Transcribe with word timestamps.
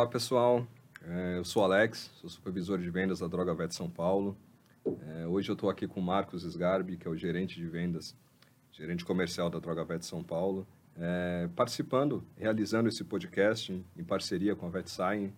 Olá 0.00 0.08
pessoal, 0.08 0.64
é, 1.02 1.38
eu 1.38 1.44
sou 1.44 1.64
Alex, 1.64 2.08
sou 2.20 2.30
supervisor 2.30 2.78
de 2.78 2.88
vendas 2.88 3.18
da 3.18 3.26
Droga 3.26 3.52
Vet 3.52 3.74
São 3.74 3.90
Paulo. 3.90 4.36
É, 4.86 5.26
hoje 5.26 5.50
eu 5.50 5.54
estou 5.54 5.68
aqui 5.68 5.88
com 5.88 5.98
o 5.98 6.02
Marcos 6.04 6.44
Sgarbi, 6.44 6.96
que 6.96 7.08
é 7.08 7.10
o 7.10 7.16
gerente 7.16 7.56
de 7.56 7.66
vendas, 7.66 8.14
gerente 8.70 9.04
comercial 9.04 9.50
da 9.50 9.58
Droga 9.58 9.84
Vet 9.84 10.06
São 10.06 10.22
Paulo, 10.22 10.64
é, 10.96 11.48
participando, 11.56 12.24
realizando 12.36 12.88
esse 12.88 13.02
podcast 13.02 13.72
em, 13.96 14.04
parceria 14.04 14.54
com 14.54 14.66
a 14.66 14.70
VetSign. 14.70 15.34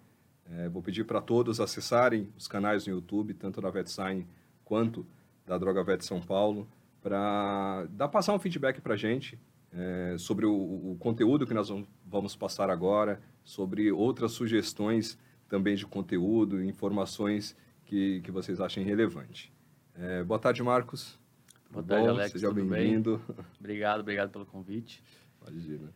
Vou 0.71 0.83
pedir 0.83 1.05
para 1.05 1.23
todos 1.23 1.59
acessarem 1.59 2.29
os 2.37 2.47
canais 2.47 2.87
no 2.87 2.93
YouTube, 2.93 3.33
tanto 3.33 3.63
da 3.63 3.71
VetSign 3.71 4.27
quanto 4.63 5.07
da 5.47 5.57
Droga 5.57 5.83
Vet 5.83 6.05
São 6.05 6.21
Paulo, 6.21 6.69
para 7.01 7.87
dar 7.93 8.09
passar 8.09 8.35
um 8.35 8.39
feedback 8.39 8.83
para 8.83 8.93
a 8.93 8.99
gente 8.99 9.39
é, 9.73 10.17
sobre 10.19 10.47
o, 10.47 10.53
o, 10.53 10.97
conteúdo 10.99 11.47
que 11.47 11.55
nós 11.55 11.73
vamos 12.05 12.35
passar 12.35 12.71
agora, 12.71 13.21
sobre 13.45 13.91
outras 13.93 14.33
sugestões 14.33 15.19
também 15.49 15.77
de 15.77 15.87
conteúdo, 15.87 16.63
informações 16.63 17.57
que, 17.85 18.21
que 18.23 18.31
vocês 18.31 18.61
achem 18.61 18.85
relevante. 18.85 19.53
É, 19.95 20.23
boa 20.23 20.39
tarde, 20.39 20.63
Marcos. 20.63 21.19
Boa 21.71 21.85
tarde, 21.85 22.07
bom? 22.07 22.11
Alex. 22.11 22.33
Seja 22.33 22.53
bem-vindo. 22.53 23.23
Obrigado, 23.59 24.01
obrigado 24.01 24.31
pelo 24.31 24.47
convite. 24.47 25.03
Imagina. 25.41 25.93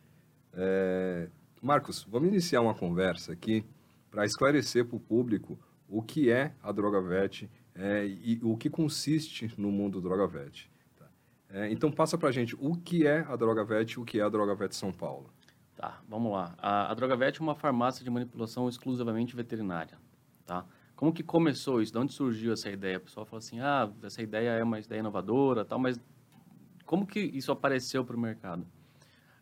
É, 0.53 1.29
Marcos, 1.61 2.05
vamos 2.09 2.29
iniciar 2.29 2.61
uma 2.61 2.73
conversa 2.73 3.33
aqui 3.33 3.65
para 4.09 4.25
esclarecer 4.25 4.85
para 4.85 4.95
o 4.95 4.99
público 4.99 5.59
o 5.89 6.01
que 6.01 6.31
é 6.31 6.53
a 6.63 6.71
droga 6.71 7.01
VET 7.01 7.49
é, 7.75 8.05
e 8.05 8.39
o 8.41 8.55
que 8.55 8.69
consiste 8.69 9.51
no 9.57 9.71
mundo 9.71 9.99
droga 9.99 10.25
VET. 10.27 10.71
É, 11.55 11.71
então, 11.71 11.89
passa 11.89 12.17
para 12.17 12.31
gente 12.31 12.53
o 12.59 12.75
que 12.75 13.07
é 13.07 13.19
a 13.19 13.35
droga 13.35 13.63
VET 13.63 13.93
e 13.93 13.99
o 13.99 14.03
que 14.03 14.19
é 14.19 14.23
a 14.23 14.27
droga 14.29 14.53
VET 14.53 14.75
São 14.75 14.91
Paulo. 14.91 15.29
Tá, 15.75 16.01
vamos 16.07 16.31
lá. 16.31 16.55
A, 16.57 16.91
a 16.91 16.93
DrogaVet 16.93 17.39
é 17.39 17.43
uma 17.43 17.55
farmácia 17.55 18.03
de 18.03 18.09
manipulação 18.09 18.67
exclusivamente 18.69 19.35
veterinária, 19.35 19.97
tá? 20.45 20.65
Como 20.95 21.13
que 21.13 21.21
começou 21.21 21.81
isso? 21.81 21.91
De 21.91 21.97
onde 21.97 22.13
surgiu 22.13 22.53
essa 22.53 22.69
ideia? 22.69 22.97
O 22.97 23.01
pessoal 23.01 23.25
fala 23.25 23.39
assim, 23.39 23.59
ah, 23.59 23.91
essa 24.01 24.21
ideia 24.21 24.51
é 24.51 24.63
uma 24.63 24.79
ideia 24.79 24.99
inovadora, 24.99 25.65
tal, 25.65 25.77
mas 25.77 25.99
como 26.85 27.05
que 27.05 27.19
isso 27.19 27.51
apareceu 27.51 28.05
para 28.05 28.15
o 28.15 28.19
mercado? 28.19 28.65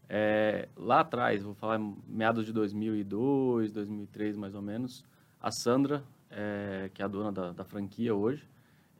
É, 0.10 0.68
lá 0.76 1.02
atrás, 1.02 1.44
vou 1.44 1.54
falar 1.54 1.80
meados 2.08 2.46
de 2.46 2.52
2002, 2.52 3.72
2003 3.72 4.36
mais 4.36 4.56
ou 4.56 4.62
menos, 4.62 5.04
a 5.40 5.52
Sandra, 5.52 6.04
é, 6.32 6.90
que 6.94 7.02
é 7.02 7.06
a 7.06 7.08
dona 7.08 7.32
da, 7.32 7.52
da, 7.52 7.64
franquia 7.64 8.16
hoje, 8.16 8.48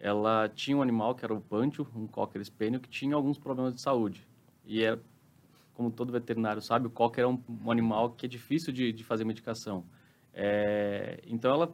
ela 0.04 0.50
tinha 0.50 0.76
um 0.76 0.82
animal 0.82 1.16
que 1.16 1.24
era 1.24 1.34
o 1.34 1.40
Pancho, 1.40 1.88
um 1.96 2.06
Cocker 2.06 2.44
Spaniel, 2.44 2.82
que 2.82 2.90
tinha 2.90 3.16
alguns 3.16 3.38
problemas 3.38 3.74
de 3.74 3.82
saúde. 3.82 4.28
E 4.66 4.84
era 4.84 5.00
como 5.74 5.90
todo 5.90 6.12
veterinário 6.12 6.62
sabe, 6.62 6.88
o 6.88 6.90
cocker 6.90 7.24
é 7.24 7.28
um, 7.28 7.42
um 7.64 7.72
animal 7.72 8.12
que 8.12 8.26
é 8.26 8.30
difícil 8.30 8.72
de, 8.72 8.92
de 8.92 9.04
fazer 9.04 9.26
medicação. 9.26 9.86
É, 10.34 11.20
então, 11.26 11.52
ela, 11.52 11.74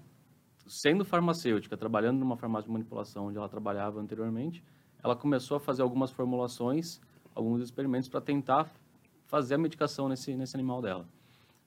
sendo 0.68 1.04
farmacêutica, 1.04 1.76
trabalhando 1.76 2.20
numa 2.20 2.38
farmácia 2.38 2.68
de 2.68 2.72
manipulação 2.72 3.28
onde 3.28 3.38
ela 3.38 3.50
trabalhava 3.50 4.00
anteriormente, 4.00 4.64
ela 5.04 5.16
começou 5.16 5.58
a 5.58 5.60
fazer 5.60 5.82
algumas 5.82 6.12
formulações, 6.12 7.02
alguns 7.34 7.62
experimentos 7.62 8.08
para 8.08 8.22
tentar 8.22 8.72
fazer 9.26 9.56
a 9.56 9.58
medicação 9.58 10.08
nesse, 10.08 10.36
nesse 10.36 10.56
animal 10.56 10.82
dela. 10.82 11.06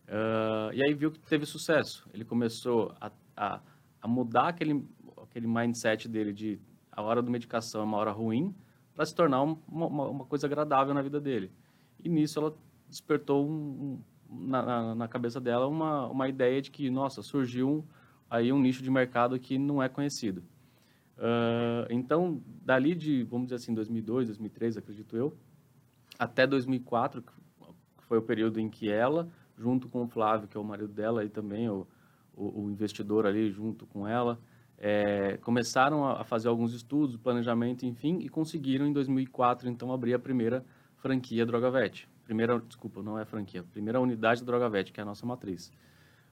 Uh, 0.08 0.72
e 0.74 0.84
aí 0.84 0.94
viu 0.94 1.10
que 1.10 1.18
teve 1.20 1.46
sucesso. 1.46 2.08
Ele 2.12 2.24
começou 2.24 2.94
a, 3.00 3.10
a, 3.36 3.60
a, 4.00 4.08
mudar 4.08 4.48
aquele, 4.48 4.86
aquele 5.32 5.46
mindset 5.46 6.06
dele 6.06 6.32
de 6.32 6.60
a 6.90 7.00
hora 7.00 7.22
da 7.22 7.30
medicação 7.30 7.80
é 7.80 7.84
uma 7.84 7.96
hora 7.96 8.12
ruim 8.12 8.54
para 8.94 9.06
se 9.06 9.14
tornar 9.14 9.40
uma, 9.40 9.58
uma, 9.66 10.08
uma 10.08 10.24
coisa 10.26 10.46
agradável 10.46 10.92
na 10.92 11.00
vida 11.00 11.18
dele. 11.18 11.50
E 12.04 12.08
nisso 12.08 12.38
ela 12.38 12.54
despertou 12.86 13.48
um, 13.48 13.98
um, 14.30 14.46
na, 14.46 14.94
na, 14.94 15.08
cabeça 15.08 15.40
dela 15.40 15.66
uma, 15.66 16.06
uma 16.08 16.28
ideia 16.28 16.60
de 16.60 16.70
que, 16.70 16.90
nossa, 16.90 17.22
surgiu 17.22 17.68
um, 17.68 17.84
aí 18.28 18.52
um 18.52 18.60
nicho 18.60 18.82
de 18.82 18.90
mercado 18.90 19.38
que 19.38 19.56
não 19.56 19.82
é 19.82 19.88
conhecido. 19.88 20.42
Uh, 21.16 21.88
então, 21.88 22.42
dali 22.62 22.94
de, 22.94 23.22
vamos 23.22 23.46
dizer 23.46 23.56
assim, 23.56 23.72
2002, 23.72 24.26
2003, 24.26 24.76
acredito 24.76 25.16
eu, 25.16 25.34
até 26.18 26.46
2004, 26.46 27.22
que 27.22 27.32
foi 28.00 28.18
o 28.18 28.22
período 28.22 28.60
em 28.60 28.68
que 28.68 28.90
ela, 28.90 29.30
junto 29.56 29.88
com 29.88 30.02
o 30.02 30.08
Flávio, 30.08 30.48
que 30.48 30.56
é 30.58 30.60
o 30.60 30.64
marido 30.64 30.92
dela, 30.92 31.24
e 31.24 31.30
também 31.30 31.70
o, 31.70 31.86
o, 32.34 32.64
o 32.64 32.70
investidor 32.70 33.24
ali 33.24 33.50
junto 33.50 33.86
com 33.86 34.06
ela, 34.06 34.38
é, 34.84 35.38
começaram 35.42 36.04
a, 36.04 36.24
fazer 36.24 36.48
alguns 36.48 36.74
estudos, 36.74 37.16
planejamento, 37.16 37.86
enfim, 37.86 38.18
e 38.18 38.28
conseguiram 38.28 38.84
em 38.84 38.92
2004, 38.92 39.68
então, 39.68 39.92
abrir 39.92 40.12
a 40.12 40.18
primeira 40.18 40.64
franquia 40.96 41.46
DrogaVet. 41.46 42.08
Primeira, 42.24 42.58
desculpa, 42.58 43.00
não 43.00 43.16
é 43.16 43.24
franquia, 43.24 43.62
primeira 43.62 44.00
unidade 44.00 44.40
da 44.40 44.46
DrogaVet, 44.46 44.92
que 44.92 44.98
é 44.98 45.04
a 45.04 45.06
nossa 45.06 45.24
matriz. 45.24 45.68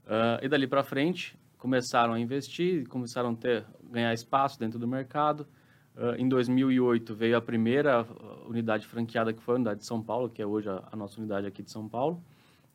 Uh, 0.04 0.42
e 0.42 0.48
dali 0.48 0.66
para 0.66 0.82
frente, 0.82 1.38
começaram 1.56 2.12
a 2.12 2.18
investir, 2.18 2.88
começaram 2.88 3.30
a 3.30 3.36
ter, 3.36 3.64
ganhar 3.88 4.12
espaço 4.12 4.58
dentro 4.58 4.80
do 4.80 4.88
mercado. 4.88 5.46
Uh, 5.94 6.16
em 6.18 6.28
2008 6.28 7.14
veio 7.14 7.36
a 7.36 7.40
primeira 7.40 8.04
unidade 8.48 8.84
franqueada, 8.84 9.32
que 9.32 9.40
foi 9.40 9.54
a 9.54 9.56
unidade 9.56 9.80
de 9.80 9.86
São 9.86 10.02
Paulo, 10.02 10.28
que 10.28 10.42
é 10.42 10.46
hoje 10.46 10.68
a, 10.68 10.88
a 10.90 10.96
nossa 10.96 11.20
unidade 11.20 11.46
aqui 11.46 11.62
de 11.62 11.70
São 11.70 11.88
Paulo. 11.88 12.20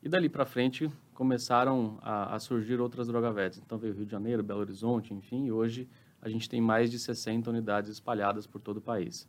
E 0.01 0.07
dali 0.07 0.29
para 0.29 0.45
frente 0.45 0.89
começaram 1.15 1.97
a, 2.01 2.35
a, 2.35 2.39
surgir 2.39 2.79
outras 2.79 3.07
drogavets. 3.07 3.57
Então 3.65 3.77
veio 3.77 3.93
Rio 3.93 4.05
de 4.05 4.11
Janeiro, 4.11 4.43
Belo 4.43 4.59
Horizonte, 4.59 5.13
enfim, 5.13 5.45
e 5.45 5.51
hoje 5.51 5.89
a 6.21 6.29
gente 6.29 6.47
tem 6.47 6.61
mais 6.61 6.91
de 6.91 6.99
60 6.99 7.49
unidades 7.49 7.89
espalhadas 7.89 8.45
por 8.45 8.61
todo 8.61 8.77
o 8.77 8.81
país. 8.81 9.27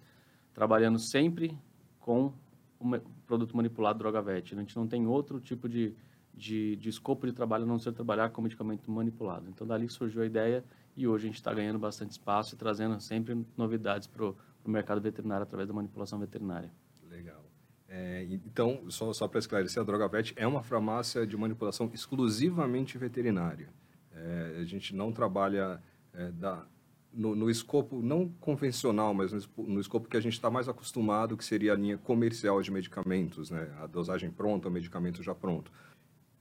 Trabalhando 0.53 0.99
sempre 0.99 1.57
com 2.01 2.33
o 2.81 3.01
produto 3.27 3.57
manipulado 3.57 3.99
droga 3.99 4.21
VET. 4.21 4.55
A 4.55 4.59
gente 4.59 4.77
não 4.77 4.87
tem 4.87 5.07
outro 5.07 5.41
tipo 5.41 5.69
de, 5.69 5.95
de, 6.35 6.77
de 6.77 6.89
escopo 6.89 7.27
de 7.27 7.33
trabalho 7.33 7.65
a 7.65 7.67
não 7.67 7.79
ser 7.79 7.93
trabalhar 7.93 8.31
com 8.31 8.43
medicamento 8.43 8.91
manipulado. 8.91 9.49
Então, 9.49 9.67
dali 9.67 9.89
surgiu 9.89 10.23
a 10.23 10.27
ideia 10.27 10.65
e 10.97 11.07
hoje 11.07 11.25
a 11.25 11.29
gente 11.29 11.37
está 11.37 11.55
ganhando 11.55 11.79
bastante 11.79 12.11
espaço 12.13 12.55
e 12.55 12.59
trazendo 12.59 13.01
sempre 13.01 13.47
novidades 13.57 14.09
para 14.09 14.25
o 14.25 14.37
mercado 14.67 15.01
veterinário 15.01 15.45
através 15.45 15.69
da 15.69 15.75
manipulação 15.75 16.19
veterinária. 16.19 16.71
Legal. 17.09 17.46
É, 17.89 18.27
então, 18.31 18.91
só, 18.91 19.13
só 19.13 19.29
para 19.29 19.39
esclarecer, 19.39 19.81
a 19.81 19.85
Droga 19.85 20.09
Vet 20.09 20.33
é 20.37 20.47
uma 20.47 20.63
farmácia 20.63 21.27
de 21.27 21.37
manipulação 21.37 21.91
exclusivamente 21.95 22.99
veterinária. 22.99 23.69
É, 24.13 24.59
a 24.61 24.65
gente 24.65 24.95
não 24.95 25.13
trabalha 25.13 25.81
é, 26.13 26.31
da, 26.33 26.67
no, 27.13 27.35
no, 27.35 27.49
escopo 27.49 28.03
não 28.03 28.29
convencional, 28.41 29.15
mas 29.15 29.33
no, 29.33 29.65
no 29.65 29.81
escopo 29.81 30.09
que 30.09 30.17
a 30.17 30.21
gente 30.21 30.33
está 30.33 30.51
mais 30.51 30.69
acostumado, 30.69 31.37
que 31.37 31.45
seria 31.45 31.73
a 31.73 31.77
linha 31.77 31.97
comercial 31.99 32.61
de 32.61 32.71
medicamentos, 32.71 33.51
né? 33.51 33.73
A 33.81 33.87
dosagem 33.87 34.31
pronta, 34.31 34.69
o 34.69 34.71
medicamento 34.71 35.23
já 35.23 35.35
pronto. 35.35 35.71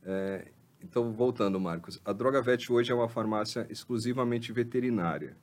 É, 0.03 0.51
então, 0.81 1.11
voltando, 1.11 1.59
Marcos, 1.59 1.99
a 2.05 2.13
Droga 2.13 2.41
Vet 2.41 2.71
hoje 2.71 2.91
é 2.91 2.95
uma 2.95 3.09
farmácia 3.09 3.65
exclusivamente 3.69 4.51
veterinária, 4.51 5.35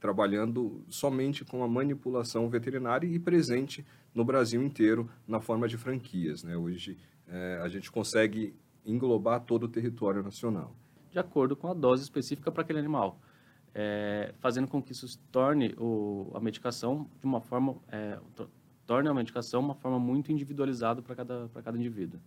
trabalhando 0.00 0.84
somente 0.88 1.44
com 1.44 1.62
a 1.62 1.68
manipulação 1.68 2.48
veterinária 2.48 3.06
e 3.06 3.18
presente 3.18 3.84
no 4.14 4.24
Brasil 4.24 4.62
inteiro 4.62 5.10
na 5.26 5.40
forma 5.40 5.66
de 5.68 5.76
franquias, 5.76 6.42
né? 6.42 6.56
Hoje 6.56 6.98
é, 7.26 7.60
a 7.62 7.68
gente 7.68 7.90
consegue 7.90 8.54
englobar 8.84 9.40
todo 9.40 9.64
o 9.64 9.68
território 9.68 10.22
nacional. 10.22 10.74
De 11.10 11.18
acordo 11.18 11.56
com 11.56 11.68
a 11.68 11.74
dose 11.74 12.02
específica 12.02 12.50
para 12.50 12.62
aquele 12.62 12.78
animal 12.78 13.20
é, 13.74 14.34
fazendo 14.40 14.66
com 14.66 14.82
que 14.82 14.90
isso 14.92 15.18
torne 15.30 15.74
o, 15.78 16.32
a 16.34 16.40
medicação 16.40 17.08
de 17.20 17.26
uma 17.26 17.40
forma, 17.40 17.76
é, 17.88 18.18
torne 18.84 19.08
a 19.08 19.14
medicação 19.14 19.60
uma 19.60 19.74
forma 19.74 19.98
muito 19.98 20.32
individualizada 20.32 21.00
para 21.00 21.14
cada, 21.14 21.48
cada 21.62 21.78
indivíduo. 21.78 22.20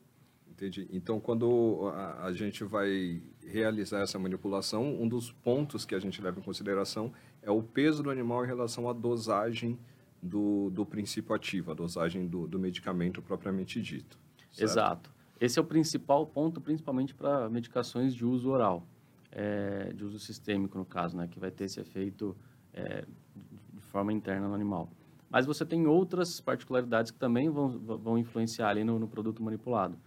Entendi. 0.61 0.87
Então, 0.91 1.19
quando 1.19 1.91
a, 1.95 2.25
a, 2.25 2.33
gente 2.33 2.63
vai 2.63 3.19
realizar 3.43 4.01
essa 4.01 4.19
manipulação, 4.19 5.01
um 5.01 5.07
dos 5.07 5.31
pontos 5.31 5.85
que 5.85 5.95
a 5.95 5.99
gente 5.99 6.21
leva 6.21 6.39
em 6.39 6.43
consideração 6.43 7.11
é 7.41 7.49
o 7.49 7.63
peso 7.63 8.03
do 8.03 8.11
animal 8.11 8.43
em 8.43 8.47
relação 8.47 8.87
à 8.87 8.93
dosagem 8.93 9.79
do, 10.21 10.69
do 10.69 10.85
princípio 10.85 11.33
ativo, 11.33 11.71
a 11.71 11.73
dosagem 11.73 12.27
do, 12.27 12.45
do 12.45 12.59
medicamento 12.59 13.23
propriamente 13.23 13.81
dito. 13.81 14.19
Certo? 14.51 14.69
Exato. 14.69 15.11
Esse 15.39 15.57
é 15.57 15.61
o 15.63 15.65
principal 15.65 16.27
ponto, 16.27 16.61
principalmente 16.61 17.15
para 17.15 17.49
medicações 17.49 18.13
de 18.13 18.23
uso 18.23 18.51
oral 18.51 18.85
é, 19.31 19.91
de 19.93 20.03
uso 20.03 20.19
sistêmico, 20.19 20.77
no 20.77 20.85
caso, 20.85 21.17
né, 21.17 21.27
que 21.27 21.39
vai 21.39 21.49
ter 21.49 21.63
esse 21.63 21.79
efeito 21.79 22.35
é, 22.73 23.03
de 23.73 23.81
forma 23.81 24.13
interna 24.13 24.47
no 24.47 24.53
animal. 24.53 24.91
Mas 25.29 25.45
você 25.45 25.65
tem 25.65 25.87
outras 25.87 26.39
particularidades 26.39 27.09
que 27.09 27.17
também 27.17 27.49
vão, 27.49 27.79
vão 27.79 28.17
influenciar 28.17 28.69
ali 28.69 28.83
no, 28.83 28.99
no 28.99 29.07
produto 29.07 29.41
manipulado. 29.41 29.97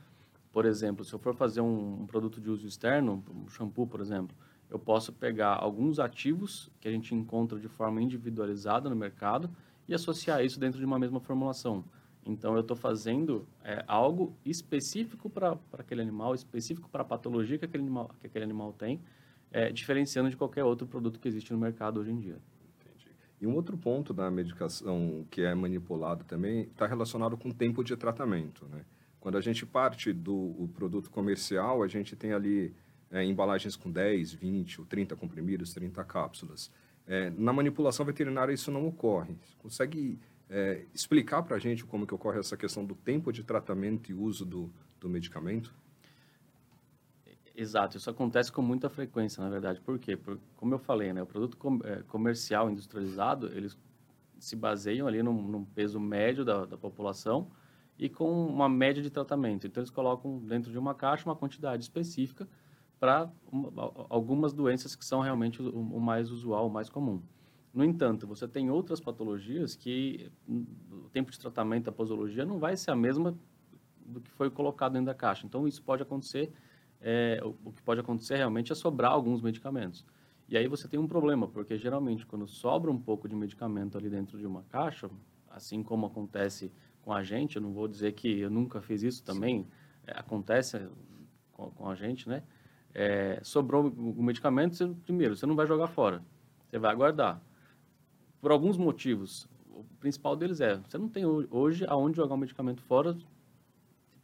Por 0.55 0.67
exemplo, 0.67 1.05
se 1.05 1.13
eu 1.13 1.19
for 1.19 1.35
fazer 1.35 1.61
um, 1.61 2.03
um, 2.03 2.07
produto 2.07 2.41
de 2.41 2.49
uso 2.49 2.65
externo, 2.65 3.25
um 3.29 3.49
shampoo, 3.49 3.89
por 3.89 4.01
exemplo, 4.01 4.37
eu 4.71 4.79
posso 4.79 5.13
pegar 5.13 5.57
alguns 5.57 5.99
ativos 5.99 6.71
que 6.81 6.87
a 6.87 6.93
gente 6.93 7.13
encontra 7.13 7.59
de 7.59 7.67
forma 7.67 8.01
individualizada 8.01 8.89
no 8.89 8.95
mercado 8.95 9.51
e 9.89 9.93
associar 9.93 10.45
isso 10.45 10.61
dentro 10.61 10.79
de 10.79 10.85
uma 10.85 10.97
mesma 10.97 11.19
formulação. 11.19 11.85
Então, 12.25 12.55
eu 12.55 12.61
estou 12.61 12.77
fazendo 12.77 13.49
é, 13.65 13.85
algo 13.89 14.33
específico 14.45 15.29
para 15.29 15.59
aquele 15.73 16.03
animal, 16.03 16.37
específico 16.37 16.89
para 16.89 17.03
a 17.03 17.05
patologia 17.05 17.59
que 17.59 17.65
aquele 17.65 17.83
animal, 17.83 18.15
que 18.21 18.29
aquele 18.29 18.45
animal 18.45 18.73
tem, 18.73 19.01
é, 19.51 19.73
diferenciando 19.73 20.31
de 20.31 20.37
qualquer 20.37 20.63
outro 20.63 20.87
produto 20.87 21.19
que 21.19 21.27
existe 21.27 21.53
no 21.53 21.59
mercado 21.59 21.99
hoje 21.99 22.13
em 22.13 22.21
dia. 22.21 22.39
Entendi. 22.81 23.11
E 23.41 23.47
um 23.49 23.57
outro 23.57 23.77
ponto 23.77 24.15
da 24.15 24.31
medicação 24.31 25.27
que 25.33 25.43
é 25.43 25.53
manipulado 25.53 26.23
também 26.23 26.61
está 26.61 26.87
relacionado 26.87 27.37
com 27.37 27.49
o 27.49 27.53
tempo 27.53 27.83
de 27.83 27.97
tratamento. 27.97 28.65
Né? 28.67 28.85
Quando 29.25 29.39
a 29.39 29.41
gente 29.41 29.65
parte 29.65 30.13
do 30.13 30.69
produto 30.75 31.11
comercial, 31.11 31.83
a 31.83 31.89
gente 31.89 32.15
tem 32.15 32.35
ali 32.35 32.75
é, 33.11 33.25
embalagens 33.25 33.75
com 33.75 33.91
10, 33.91 34.35
20 34.35 34.83
ou 34.83 34.87
30 34.87 35.17
comprimidos, 35.17 35.73
30 35.73 36.05
cápsulas. 36.05 36.71
É, 37.07 37.31
na 37.31 37.51
manipulação 37.51 38.05
veterinária 38.05 38.53
isso 38.53 38.71
não 38.71 38.87
ocorre. 38.87 39.35
Você 39.43 39.57
consegue 39.57 40.21
é, 40.51 40.85
explicar 40.93 41.43
para 41.43 41.57
a 41.57 41.59
gente 41.59 41.87
como 41.87 42.07
que 42.07 42.13
ocorre 42.13 42.39
essa 42.39 42.55
questão 42.55 42.85
do 42.85 42.95
tempo 42.95 43.33
de 43.33 43.43
tratamento 43.43 44.11
e 44.11 44.15
uso 44.15 44.45
do, 44.45 44.71
do 45.01 45.09
medicamento? 45.09 45.75
Exato, 47.57 47.97
isso 47.97 48.11
acontece 48.11 48.53
com 48.53 48.61
muita 48.61 48.91
frequência, 48.91 49.43
na 49.43 49.49
verdade. 49.49 49.81
Por 49.81 49.99
quê? 49.99 50.19
Porque, 50.19 50.43
como 50.55 50.75
eu 50.75 50.79
falei, 50.79 51.15
né, 51.15 51.23
o 51.23 51.27
produto 51.27 51.57
com, 51.57 51.81
é, 51.83 52.03
comercial 52.09 52.71
industrializado, 52.71 53.47
eles 53.57 53.75
se 54.39 54.55
baseiam 54.55 55.09
ali 55.09 55.23
num, 55.23 55.41
num 55.41 55.65
peso 55.65 55.99
médio 55.99 56.45
da, 56.45 56.67
da, 56.67 56.77
população 56.77 57.51
e 57.99 58.09
com 58.09 58.47
uma 58.47 58.69
média 58.69 59.03
de 59.03 59.11
tratamento. 59.11 59.67
Então, 59.67 59.81
eles 59.81 59.91
colocam 59.91 60.39
dentro 60.41 60.71
de 60.71 60.79
uma 60.79 60.95
caixa 60.95 61.29
uma 61.29 61.37
quantidade 61.37 61.83
específica 61.83 62.49
para 62.99 63.31
algumas 64.09 64.53
doenças 64.53 64.97
que 64.97 65.05
são 65.05 65.21
realmente 65.21 65.63
o, 65.63 65.69
o, 65.69 66.01
mais 66.01 66.31
usual, 66.31 66.67
o 66.67 66.71
mais 66.71 66.89
comum. 66.89 67.23
No 67.73 67.85
entanto, 67.85 68.27
você 68.27 68.47
tem 68.47 68.71
outras 68.71 69.01
patologias 69.01 69.75
que 69.75 70.31
o 70.49 71.09
tempo 71.11 71.31
de 71.31 71.39
tratamento 71.39 71.85
da 71.85 71.93
posologia 71.93 72.45
não 72.45 72.59
vai 72.59 72.77
ser 72.77 72.93
a 72.93 72.97
mesma 72.97 73.37
do 74.07 74.21
que 74.21 74.31
foi 74.31 74.51
colocado 74.51 74.93
dentro 74.93 75.07
da 75.07 75.15
caixa. 75.15 75.47
Então, 75.47 75.67
isso 75.67 75.83
pode 75.83 76.03
acontecer 76.03 76.53
é, 77.05 77.39
o, 77.45 77.71
que 77.71 77.83
pode 77.83 78.01
acontecer 78.01 78.37
realmente 78.37 78.73
é 78.73 78.75
sobrar 78.75 79.13
alguns 79.13 79.43
medicamentos. 79.43 80.05
E 80.49 80.57
aí 80.57 80.67
você 80.67 80.89
tem 80.89 80.99
um 80.99 81.07
problema, 81.07 81.47
porque 81.47 81.77
geralmente 81.77 82.25
quando 82.25 82.47
sobra 82.47 82.91
um 82.91 82.99
pouco 82.99 83.29
de 83.29 83.37
medicamento 83.37 83.99
ali 83.99 84.09
dentro 84.09 84.39
de 84.39 84.47
uma 84.47 84.63
caixa, 84.65 85.11
assim 85.51 85.83
como 85.83 86.07
acontece 86.07 86.73
com 87.05 87.13
a 87.13 87.23
gente, 87.23 87.57
eu 87.57 87.63
não 87.63 87.73
vou 87.73 87.87
dizer 87.87 88.13
que 88.13 88.41
eu 88.41 88.51
nunca 88.51 88.81
fiz 88.81 89.03
isso 89.03 89.23
também, 89.23 89.67
é, 90.07 90.19
acontece 90.19 90.89
com, 91.53 91.71
com, 91.71 91.89
a 91.89 91.95
gente, 91.95 92.29
né? 92.29 92.43
É, 92.95 93.41
sobrou 93.43 93.89
o 93.89 94.23
medicamento, 94.23 94.75
você, 94.75 94.87
primeiro, 95.05 95.37
você 95.37 95.45
não 95.45 95.55
vai 95.55 95.67
jogar 95.67 95.89
fora, 95.89 96.23
você 96.67 96.79
vai 96.79 96.91
aguardar. 96.91 97.43
Por 98.41 98.51
alguns 98.51 98.79
motivos, 98.79 99.47
o 99.69 99.85
principal 100.01 100.35
deles 100.35 100.61
é, 100.61 100.77
você 100.77 100.97
não 100.97 101.09
tem 101.09 101.25
hoje 101.27 101.85
aonde 101.89 102.17
jogar 102.17 102.35
o 102.35 102.39
medicamento 102.39 102.83
fora, 102.83 103.17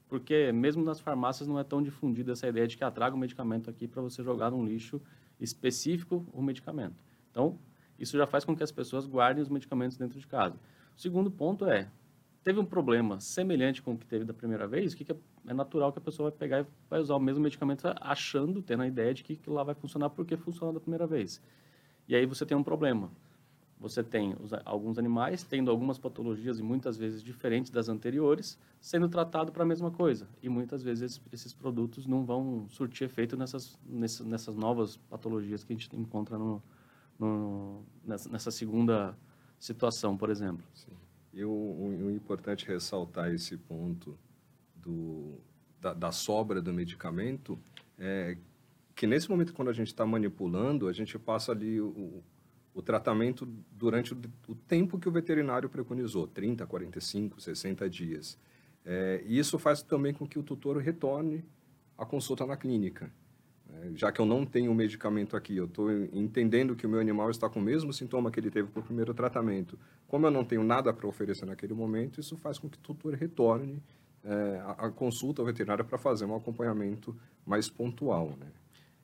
porque 0.09 0.51
mesmo 0.51 0.83
nas 0.83 1.01
farmácias 1.01 1.47
não 1.47 1.59
é 1.59 1.65
tão 1.65 1.83
difundida 1.83 2.33
essa 2.33 2.49
ideia 2.49 2.67
de 2.67 2.77
que 2.77 2.85
atraga 2.85 3.15
o 3.15 3.19
medicamento 3.19 3.69
aqui 3.69 3.87
para 3.87 4.01
você 4.01 4.23
jogar 4.23 4.51
num 4.51 4.65
lixo 4.65 5.01
específico 5.39 6.27
o 6.33 6.43
medicamento. 6.43 7.05
Então, 7.31 7.59
isso 7.99 8.17
já 8.17 8.27
faz 8.27 8.45
com 8.45 8.57
que 8.57 8.63
as 8.63 8.73
pessoas 8.73 9.07
guardem 9.07 9.43
os 9.43 9.49
medicamentos 9.49 9.97
dentro 9.97 10.19
de 10.19 10.27
casa. 10.27 10.57
O 10.97 11.01
segundo 11.01 11.31
ponto 11.31 11.67
é, 11.67 11.89
teve 12.43 12.59
um 12.59 12.65
problema 12.65 13.21
semelhante 13.21 13.83
com 13.83 13.93
o 13.93 13.99
que 13.99 14.07
teve 14.07 14.25
da 14.25 14.35
primeira 14.35 14.67
vez, 14.67 14.93
o 14.93 14.97
que, 14.97 15.05
que 15.05 15.13
é, 15.13 15.17
é 15.49 15.55
natural 15.55 15.93
que 15.93 15.99
a 15.99 16.03
pessoa 16.03 16.31
vai 16.31 16.39
pegar 16.39 16.61
e 16.61 16.67
vai 16.89 17.01
usar 17.01 17.15
o 17.15 17.21
mesmo 17.21 17.43
medicamento 17.43 17.87
achando, 18.01 18.63
tendo 18.63 18.83
a 18.83 18.87
ideia 18.87 19.13
de 19.13 19.23
que 19.23 19.35
aquilo 19.35 19.57
lá 19.57 19.63
vai 19.63 19.75
funcionar 19.75 20.11
porque 20.11 20.37
funcionou 20.37 20.73
da 20.73 20.81
primeira 20.81 21.07
vez. 21.07 21.43
E 22.09 22.15
aí 22.15 22.27
você 22.27 22.45
tem 22.45 22.57
um 22.57 22.63
problema 22.63 23.11
você 23.81 24.05
tem 24.05 24.37
os, 24.39 24.53
alguns 24.67 24.99
animais 24.99 25.43
tendo 25.43 25.71
algumas 25.71 25.99
patologias 25.99 26.59
e 26.59 26.63
muitas 26.63 26.99
vezes 26.99 27.23
diferentes 27.23 27.71
das 27.71 27.89
anteriores, 27.89 28.59
sendo 28.79 29.09
tratado 29.09 29.51
para 29.51 29.63
a 29.63 29.67
mesma 29.67 29.91
coisa. 29.91 30.29
E 30.43 30.51
muitas 30.51 30.83
vezes 30.83 31.03
esses, 31.03 31.23
esses, 31.33 31.55
produtos 31.55 32.07
não 32.07 32.23
vão 32.23 32.69
surtir 32.69 33.07
efeito 33.07 33.39
nessas, 33.39 33.79
nessas, 33.87 34.27
nessas 34.27 34.55
novas 34.55 34.99
patologias 35.09 35.65
que 35.65 35.73
a 35.73 35.77
gente 35.77 35.97
encontra 35.97 36.37
no, 36.37 36.63
no, 37.19 37.83
nessa, 38.05 38.29
nessa, 38.29 38.51
segunda 38.51 39.17
situação, 39.59 40.15
por 40.15 40.29
exemplo. 40.29 40.65
Sim. 40.75 40.93
E 41.33 41.45
o, 41.45 41.51
o, 41.51 42.07
o 42.07 42.11
importante 42.11 42.67
ressaltar 42.67 43.33
esse 43.33 43.57
ponto 43.57 44.19
do, 44.75 45.39
da, 45.81 45.95
da 45.95 46.13
sobra 46.13 46.61
do 46.61 46.73
medicamento 46.73 47.59
é 47.99 48.37
que 48.95 49.07
nesse 49.07 49.31
momento, 49.31 49.55
quando 49.55 49.69
a 49.69 49.73
gente 49.73 49.89
está 49.89 50.05
manipulando, 50.05 50.89
a 50.89 50.93
gente 50.93 51.19
passa 51.19 51.53
ali 51.53 51.81
o, 51.81 52.23
o 52.75 52.83
tratamento 52.83 53.49
durante 53.73 54.15
o, 54.47 54.55
tempo 54.55 54.99
que 54.99 55.09
o 55.09 55.13
veterinário 55.13 55.69
preconizou, 55.69 56.27
30, 56.27 56.67
45, 56.67 57.41
60 57.41 57.89
dias. 57.89 58.39
É, 58.85 59.23
e 59.27 59.39
isso 59.39 59.59
faz 59.59 59.83
também 59.83 60.13
com 60.13 60.27
que 60.27 60.39
o 60.39 60.43
tutor 60.43 60.77
retorne 60.79 61.45
à 61.97 62.07
consulta 62.07 62.47
na 62.47 62.57
clínica. 62.57 63.11
Já 63.95 64.11
que 64.13 64.21
eu 64.21 64.27
não 64.27 64.45
tenho 64.45 64.71
o 64.71 64.75
medicamento 64.75 65.37
aqui, 65.37 65.57
eu 65.57 65.67
estou 65.67 65.91
entendendo 66.13 66.75
que 66.75 66.87
o 66.87 66.89
meu 66.89 67.01
animal 67.01 67.31
está 67.31 67.49
com 67.49 67.61
o 67.61 67.63
mesmo 67.63 67.93
sintoma 67.93 68.31
que 68.31 68.41
ele 68.41 68.51
teve 68.51 68.69
para 68.69 68.81
o 68.81 68.83
primeiro 68.83 69.15
tratamento. 69.15 69.79
Como 70.09 70.27
eu 70.27 70.31
não 70.31 70.45
tenho 70.45 70.63
nada 70.63 70.93
para 70.93 71.07
oferecer 71.07 71.47
naquele 71.47 71.75
momento, 71.75 72.21
isso 72.21 72.37
faz 72.37 72.59
com 72.59 72.69
que 72.69 72.77
o 72.77 72.81
tutor 72.81 73.15
retorne 73.15 73.83
é, 74.25 74.61
a, 74.65 74.87
a 74.87 74.91
consulta 74.91 75.43
veterinária 75.43 75.85
para 75.85 75.99
fazer 75.99 76.25
um 76.25 76.37
acompanhamento 76.37 77.17
mais 77.47 77.69
pontual. 77.69 78.37
Né? 78.39 78.47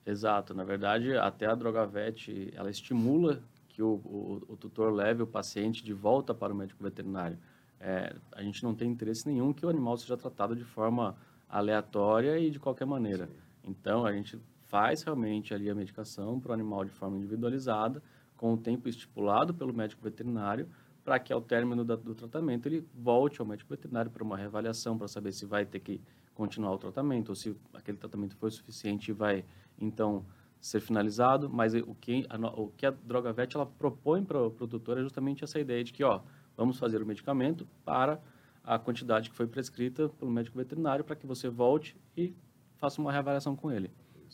Exato. 0.05 0.55
Na 0.55 0.65
verdade, 0.65 1.17
até 1.17 1.47
a 1.47 1.55
Drogavet, 1.55 2.53
ela 2.55 2.71
estimula 2.71 3.43
que 3.69 3.83
o, 3.83 3.95
o, 4.05 4.43
o, 4.49 4.57
tutor 4.57 4.93
leve 4.93 5.23
o 5.23 5.27
paciente 5.27 5.85
de 5.85 5.93
volta 5.93 6.35
para 6.35 6.53
o 6.53 6.57
médico 6.57 6.83
veterinário. 6.83 7.39
É, 7.79 8.15
a 8.33 8.43
gente 8.43 8.63
não 8.63 8.75
tem 8.75 8.91
interesse 8.91 9.29
nenhum 9.29 9.53
que 9.53 9.67
o 9.67 9.69
animal 9.69 9.97
seja 9.97 10.17
tratado 10.17 10.57
de 10.57 10.65
forma 10.65 11.17
aleatória 11.49 12.39
e 12.39 12.51
de 12.51 12.59
qualquer 12.59 12.87
maneira. 12.87 13.27
Sim. 13.27 13.33
Então, 13.65 14.07
a 14.07 14.13
gente 14.13 14.41
faz 14.77 15.03
realmente 15.03 15.55
ali 15.55 15.71
a 15.71 15.75
medicação 15.75 16.39
para 16.39 16.51
o 16.51 16.53
animal 16.53 16.85
de 16.85 16.91
forma 16.91 17.17
individualizada, 17.17 18.03
com 18.37 18.53
o 18.53 18.59
tempo 18.59 18.91
estipulado 18.91 19.55
pelo 19.55 19.73
médico 19.73 20.03
veterinário, 20.03 20.69
para 21.03 21.19
que 21.19 21.33
ao 21.33 21.41
término 21.41 21.83
da, 21.83 21.97
do 21.97 22.15
tratamento 22.15 22.67
ele 22.67 22.87
volte 22.95 23.41
ao 23.41 23.47
médico 23.47 23.71
veterinário 23.71 24.11
para 24.11 24.23
uma 24.23 24.37
reavaliação, 24.37 24.99
para 24.99 25.09
saber 25.09 25.33
se 25.33 25.47
vai 25.47 25.65
ter 25.65 25.81
que 25.81 25.99
continuar 26.35 26.73
o 26.73 26.77
tratamento 26.77 27.31
ou 27.31 27.35
se 27.35 27.57
aquele 27.73 27.97
tratamento 27.97 28.37
foi 28.37 28.51
suficiente 28.51 29.11
e 29.11 29.15
vai, 29.15 29.47
então, 29.81 30.27
ser 30.61 30.81
finalizado, 30.81 31.49
mas 31.49 31.73
o 31.73 31.95
que 31.95 32.27
a, 32.29 32.37
o 32.61 32.69
que 32.77 32.85
a 32.85 32.91
Drogavet 32.91 33.55
ela 33.55 33.65
propõe 33.65 34.23
para 34.23 34.43
o 34.43 34.51
produtor 34.51 34.99
é 34.99 35.03
justamente 35.03 35.43
essa 35.43 35.59
ideia 35.59 35.83
de 35.83 35.91
que, 35.91 36.05
ó, 36.05 36.21
vamos 36.55 36.79
fazer 36.79 37.01
o 37.01 37.07
medicamento 37.07 37.67
para 37.83 38.21
a 38.63 38.79
quantidade 38.79 39.31
que 39.31 39.37
foi 39.37 39.47
prescrita 39.47 40.11
pelo 40.11 40.31
médico 40.31 40.59
veterinário 40.59 41.03
para 41.03 41.17
que 41.17 41.27
você 41.27 41.49
volte 41.49 41.97
e 42.15 42.35
faça 42.77 43.01
uma 43.01 43.11
reavaliação 43.11 43.57
com 43.57 43.73
ele. 43.73 43.91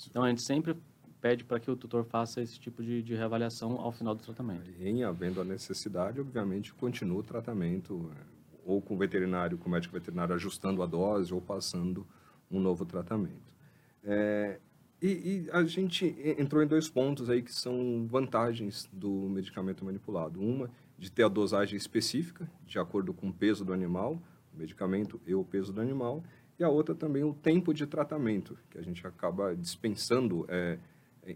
Então, 0.09 0.23
a 0.25 0.29
gente 0.29 0.43
sempre 0.43 0.77
pede 1.21 1.45
para 1.45 1.61
que 1.61 1.71
o 1.71 1.77
tutor 1.77 2.05
faça 2.05 2.43
esse 2.43 2.59
tipo 2.59 2.83
de, 2.83 3.03
de 3.03 3.15
reavaliação 3.15 3.81
ao 3.81 3.93
final 3.93 4.15
do 4.15 4.23
tratamento. 4.23 4.69
Em 4.81 5.05
havendo 5.05 5.41
a 5.41 5.45
necessidade, 5.45 6.21
obviamente, 6.21 6.75
continua 6.75 7.21
o 7.21 7.23
tratamento, 7.23 8.11
é, 8.13 8.25
ou 8.65 8.83
com 8.83 8.95
o 8.95 8.99
veterinário, 8.99 9.57
com 9.57 9.69
o 9.69 9.73
médico 9.73 9.95
veterinário 9.95 10.35
ajustando 10.35 10.83
a 10.83 10.87
dose 10.87 11.33
ou 11.33 11.41
passando 11.41 12.07
um 12.51 12.61
novo 12.61 12.85
tratamento. 12.85 13.55
É, 14.03 14.59
e, 15.01 15.07
e, 15.47 15.51
a 15.53 15.65
gente 15.65 16.17
entrou 16.39 16.63
em 16.63 16.67
dois 16.67 16.89
pontos 16.89 17.31
aí 17.31 17.43
que 17.43 17.53
são 17.53 18.07
vantagens 18.07 18.89
do 18.93 19.11
medicamento 19.11 19.85
manipulado. 19.85 20.41
Uma, 20.41 20.71
de 20.99 21.11
ter 21.11 21.25
a 21.25 21.29
dosagem 21.29 21.77
específica, 21.77 22.49
de 22.65 22.79
acordo 22.79 23.13
com 23.13 23.29
o 23.29 23.33
peso 23.33 23.65
do 23.65 23.73
animal, 23.73 24.23
o 24.55 24.59
medicamento 24.59 25.21
e 25.27 25.35
o 25.35 25.45
peso 25.45 25.73
do 25.73 25.81
animal. 25.81 26.23
E 26.59 26.65
a 26.65 26.69
outra 26.69 26.95
também 26.95 27.25
o 27.25 27.33
tempo 27.33 27.73
de 27.73 27.87
tratamento, 27.87 28.59
que 28.71 28.79
a 28.79 28.83
gente 28.83 29.07
acaba 29.07 29.55
dispensando, 29.57 30.45
é, 30.49 30.79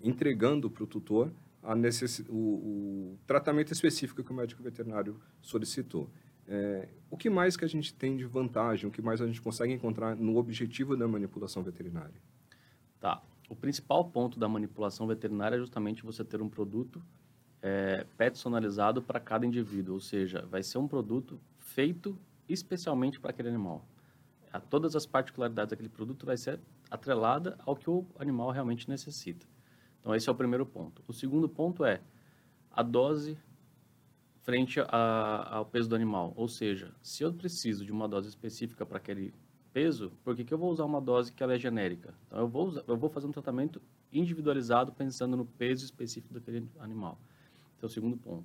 entregando 0.02 0.70
para 0.70 0.84
o 0.84 0.86
tutor 0.86 1.32
a 1.62 1.74
necess... 1.74 2.20
o, 2.28 2.34
o, 2.34 3.18
tratamento 3.26 3.72
específico 3.72 4.22
que 4.22 4.30
o 4.30 4.34
médico 4.34 4.62
veterinário 4.62 5.20
solicitou. 5.40 6.08
É, 6.46 6.88
o 7.10 7.16
que 7.16 7.28
mais 7.28 7.56
que 7.56 7.64
a 7.64 7.68
gente 7.68 7.92
tem 7.92 8.16
de 8.16 8.24
vantagem, 8.24 8.88
o 8.88 8.92
que 8.92 9.02
mais 9.02 9.20
a 9.20 9.26
gente 9.26 9.40
consegue 9.40 9.72
encontrar 9.72 10.14
no 10.14 10.36
objetivo 10.36 10.96
da 10.96 11.08
manipulação 11.08 11.62
veterinária? 11.62 12.14
Tá 13.00 13.20
o 13.48 13.54
principal 13.54 14.04
ponto 14.04 14.38
da 14.38 14.48
manipulação 14.48 15.06
veterinária 15.06 15.56
é 15.56 15.58
justamente 15.58 16.02
você 16.02 16.24
ter 16.24 16.40
um 16.42 16.48
produto 16.48 17.02
é, 17.62 18.04
personalizado 18.16 19.02
para 19.02 19.20
cada 19.20 19.46
indivíduo, 19.46 19.94
ou 19.94 20.00
seja, 20.00 20.44
vai 20.46 20.62
ser 20.62 20.78
um 20.78 20.88
produto 20.88 21.40
feito 21.58 22.18
especialmente 22.48 23.18
para 23.20 23.30
aquele 23.30 23.48
animal. 23.48 23.84
A 24.56 24.60
todas 24.60 24.96
as 24.96 25.06
particularidades 25.06 25.70
daquele 25.70 25.88
produto 25.88 26.26
vai 26.26 26.36
ser 26.36 26.60
atrelada 26.90 27.58
ao 27.64 27.76
que 27.76 27.88
o 27.90 28.06
animal 28.18 28.50
realmente 28.50 28.88
necessita. 28.88 29.46
Então 30.00 30.14
esse 30.14 30.28
é 30.28 30.32
o 30.32 30.34
primeiro 30.34 30.64
ponto. 30.64 31.02
O 31.06 31.12
segundo 31.12 31.48
ponto 31.48 31.84
é 31.84 32.00
a 32.70 32.82
dose 32.82 33.38
frente 34.42 34.80
a, 34.80 35.56
ao 35.56 35.66
peso 35.66 35.88
do 35.88 35.96
animal, 35.96 36.32
ou 36.36 36.46
seja, 36.46 36.94
se 37.02 37.24
eu 37.24 37.32
preciso 37.32 37.84
de 37.84 37.90
uma 37.90 38.06
dose 38.06 38.28
específica 38.28 38.86
para 38.86 38.98
aquele 38.98 39.34
peso, 39.72 40.12
por 40.22 40.36
que, 40.36 40.44
que 40.44 40.54
eu 40.54 40.58
vou 40.58 40.70
usar 40.70 40.84
uma 40.84 41.00
dose 41.00 41.32
que 41.32 41.42
é 41.42 41.58
genérica? 41.58 42.14
Então, 42.26 42.38
eu 42.38 42.48
vou, 42.48 42.68
usar, 42.68 42.84
eu 42.86 42.96
vou 42.96 43.10
fazer 43.10 43.26
um 43.26 43.32
tratamento 43.32 43.82
individualizado 44.12 44.92
pensando 44.92 45.36
no 45.36 45.44
peso 45.44 45.84
específico 45.84 46.32
daquele 46.32 46.66
animal. 46.78 47.18
Esse 47.74 47.84
é 47.84 47.86
o 47.86 47.90
segundo 47.90 48.16
ponto. 48.16 48.44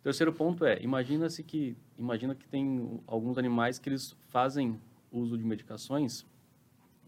O 0.00 0.02
terceiro 0.02 0.32
ponto 0.32 0.64
é, 0.64 0.80
imagina-se 0.80 1.42
que, 1.42 1.76
imagina 1.98 2.34
que 2.34 2.46
tem 2.46 3.00
alguns 3.06 3.36
animais 3.36 3.78
que 3.80 3.88
eles 3.88 4.16
fazem 4.28 4.80
uso 5.18 5.36
de 5.36 5.44
medicações, 5.44 6.26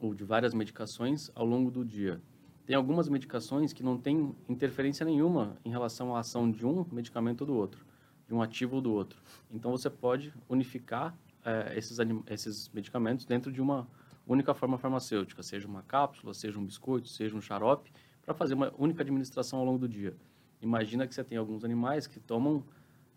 ou 0.01 0.15
de 0.15 0.25
várias 0.25 0.55
medicações, 0.55 1.31
ao 1.35 1.45
longo 1.45 1.71
do 1.71 1.85
dia. 1.85 2.21
Tem 2.67 2.77
algumas 2.77 3.09
medicações 3.09 3.73
que 3.73 3.83
não 3.83 3.99
têm 3.99 4.35
interferência 4.49 5.05
nenhuma 5.05 5.57
em 5.65 5.71
relação 5.71 6.15
à 6.15 6.21
ação 6.21 6.51
de 6.51 6.67
um 6.67 6.85
medicamento 6.93 7.43
ou 7.43 7.47
do 7.47 7.55
outro, 7.55 7.85
de 8.27 8.35
um 8.35 8.43
ativo 8.43 8.77
ou 8.77 8.83
do 8.83 8.93
outro. 8.93 9.21
Então, 9.51 9.71
você 9.71 9.89
pode 9.89 10.33
unificar 10.49 11.17
é, 11.45 11.77
esses, 11.77 11.99
esses 12.29 12.69
medicamentos 12.71 13.25
dentro 13.25 13.51
de 13.51 13.61
uma 13.61 13.89
única 14.27 14.53
forma 14.53 14.77
farmacêutica, 14.77 15.43
seja 15.43 15.67
uma 15.67 15.83
cápsula, 15.83 16.35
seja 16.35 16.59
um 16.59 16.65
biscoito, 16.65 17.09
seja 17.09 17.35
um 17.35 17.41
xarope, 17.41 17.91
para 18.23 18.35
fazer 18.35 18.55
uma 18.55 18.73
única 18.79 19.03
administração 19.03 19.59
ao 19.59 19.65
longo 19.65 19.79
do 19.79 19.89
dia. 19.89 20.15
Imagina 20.61 21.07
que 21.07 21.15
você 21.15 21.25
tem 21.25 21.39
alguns 21.39 21.65
animais 21.65 22.07
que 22.07 22.21
tomam 22.21 22.63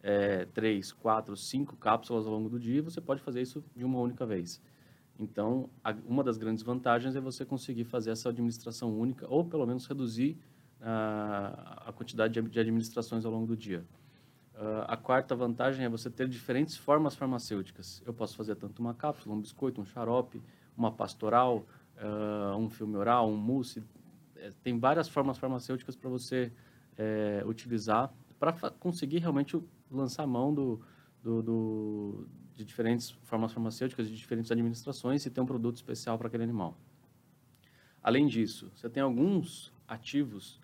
é, 0.04 0.46
três, 0.46 0.92
quatro, 0.92 1.36
cinco 1.36 1.76
cápsulas 1.76 2.26
ao 2.26 2.32
longo 2.32 2.50
do 2.50 2.60
dia 2.60 2.82
você 2.82 3.00
pode 3.00 3.22
fazer 3.22 3.42
isso 3.42 3.64
de 3.76 3.84
uma 3.84 4.00
única 4.00 4.26
vez. 4.26 4.62
Então, 5.22 5.70
a, 5.84 5.94
uma 6.08 6.24
das 6.24 6.38
grandes 6.38 6.64
vantagens 6.64 7.16
é 7.16 7.22
você 7.22 7.46
conseguir 7.46 7.84
fazer 7.84 8.12
essa 8.12 8.30
administração 8.30 8.98
única 8.98 9.26
ou 9.30 9.46
pelo 9.46 9.66
menos 9.66 9.86
reduzir 9.86 10.38
a, 10.82 11.84
a 11.88 11.94
quantidade 11.94 12.34
de, 12.34 12.50
de, 12.50 12.60
administrações 12.60 13.24
ao 13.24 13.32
longo 13.32 13.46
do 13.46 13.56
dia. 13.56 13.86
Uh, 14.56 14.84
a 14.88 14.98
quarta 14.98 15.36
vantagem 15.36 15.86
é 15.86 15.90
você 15.90 16.10
ter 16.10 16.28
diferentes 16.28 16.76
formas 16.76 17.16
farmacêuticas. 17.16 18.02
Eu 18.06 18.14
posso 18.14 18.36
fazer 18.36 18.56
tanto 18.56 18.80
uma 18.80 18.94
cápsula, 18.94 19.36
um 19.36 19.40
biscoito, 19.40 19.80
um 19.80 19.86
xarope, 19.86 20.42
uma 20.76 20.92
pastoral, 20.92 21.66
uh, 21.98 22.58
um 22.58 22.70
filme 22.70 22.98
oral, 22.98 23.30
um 23.30 23.38
mousse. 23.38 23.84
É, 24.36 24.52
tem 24.64 24.80
várias 24.80 25.08
formas 25.08 25.38
farmacêuticas 25.38 25.96
para 25.96 26.10
você 26.10 26.52
é, 26.98 27.44
utilizar 27.46 28.12
para 28.40 28.54
conseguir 28.72 29.20
realmente 29.20 29.62
lançar 29.90 30.26
mão 30.26 30.52
do, 30.52 30.82
do, 31.22 31.44
do, 31.44 32.28
de 32.56 32.66
diferentes 32.66 33.12
formas 33.24 33.52
farmacêuticas, 33.52 34.08
de 34.08 34.16
diferentes 34.16 34.52
administrações 34.52 35.26
e 35.26 35.30
ter 35.30 35.42
um 35.42 35.46
produto 35.46 35.76
especial 35.76 36.18
para 36.18 36.28
aquele 36.28 36.44
animal. 36.44 36.78
Além 38.04 38.28
disso, 38.28 38.72
você 38.76 38.90
tem 38.90 39.02
alguns 39.02 39.72
ativos 39.88 40.60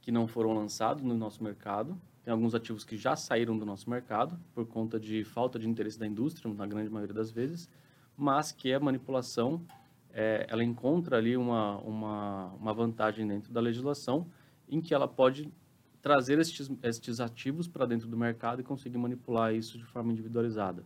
que 0.00 0.10
não 0.10 0.26
foram 0.26 0.52
lançados 0.52 1.02
no 1.02 1.14
nosso 1.14 1.42
mercado, 1.42 1.98
tem 2.24 2.32
alguns 2.32 2.54
ativos 2.54 2.84
que 2.84 2.96
já 2.96 3.16
saíram 3.16 3.58
do 3.58 3.64
nosso 3.64 3.88
mercado 3.88 4.38
por 4.54 4.66
conta 4.66 4.98
de 4.98 5.24
falta 5.24 5.58
de 5.58 5.68
interesse 5.68 5.98
da 5.98 6.06
indústria, 6.06 6.52
na 6.52 6.66
grande 6.66 6.90
maioria 6.90 7.14
das 7.14 7.30
vezes, 7.30 7.68
mas 8.16 8.52
que 8.52 8.72
a 8.72 8.78
manipulação 8.78 9.64
é, 10.12 10.46
ela 10.48 10.62
encontra 10.62 11.16
ali 11.16 11.36
uma, 11.36 11.78
uma, 11.78 12.46
uma 12.60 12.74
vantagem 12.74 13.26
dentro 13.26 13.52
da 13.52 13.60
legislação 13.60 14.26
em 14.68 14.80
que 14.80 14.94
ela 14.94 15.08
pode 15.08 15.52
trazer 16.00 16.38
estes, 16.38 16.70
estes 16.82 17.20
ativos 17.20 17.68
para 17.68 17.86
dentro 17.86 18.08
do 18.08 18.16
mercado 18.16 18.60
e 18.60 18.64
conseguir 18.64 18.98
manipular 18.98 19.54
isso 19.54 19.78
de 19.78 19.84
forma 19.84 20.12
individualizada, 20.12 20.84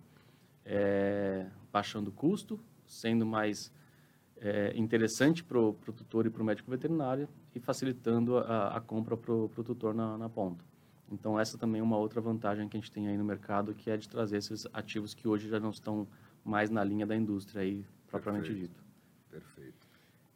é, 0.66 1.46
baixando 1.72 2.10
o 2.10 2.12
custo, 2.12 2.58
sendo 2.84 3.24
mais 3.24 3.72
é, 4.38 4.76
interessante 4.76 5.42
para 5.42 5.58
o 5.58 5.72
tutor 5.72 6.26
e 6.26 6.30
para 6.30 6.42
o 6.42 6.44
médico 6.44 6.70
veterinário 6.70 7.28
e 7.54 7.60
facilitando 7.60 8.36
a, 8.38 8.76
a 8.76 8.80
compra 8.80 9.16
para 9.16 9.32
o 9.32 9.48
tutor 9.48 9.94
na, 9.94 10.18
na, 10.18 10.28
ponta. 10.28 10.64
Então, 11.10 11.38
essa 11.38 11.56
também 11.56 11.80
é 11.80 11.84
uma 11.84 11.96
outra 11.96 12.20
vantagem 12.20 12.68
que 12.68 12.76
a 12.76 12.80
gente 12.80 12.90
tem 12.90 13.06
aí 13.08 13.16
no 13.16 13.24
mercado, 13.24 13.72
que 13.72 13.88
é 13.88 13.96
de 13.96 14.08
trazer 14.08 14.38
esses 14.38 14.66
ativos 14.72 15.14
que 15.14 15.28
hoje 15.28 15.48
já 15.48 15.60
não 15.60 15.70
estão 15.70 16.06
mais 16.44 16.68
na 16.68 16.82
linha 16.82 17.06
da 17.06 17.16
indústria 17.16 17.62
aí, 17.62 17.86
propriamente 18.08 18.48
Perfeito. 18.48 18.68
dito. 18.68 18.84
Perfeito. 19.30 19.86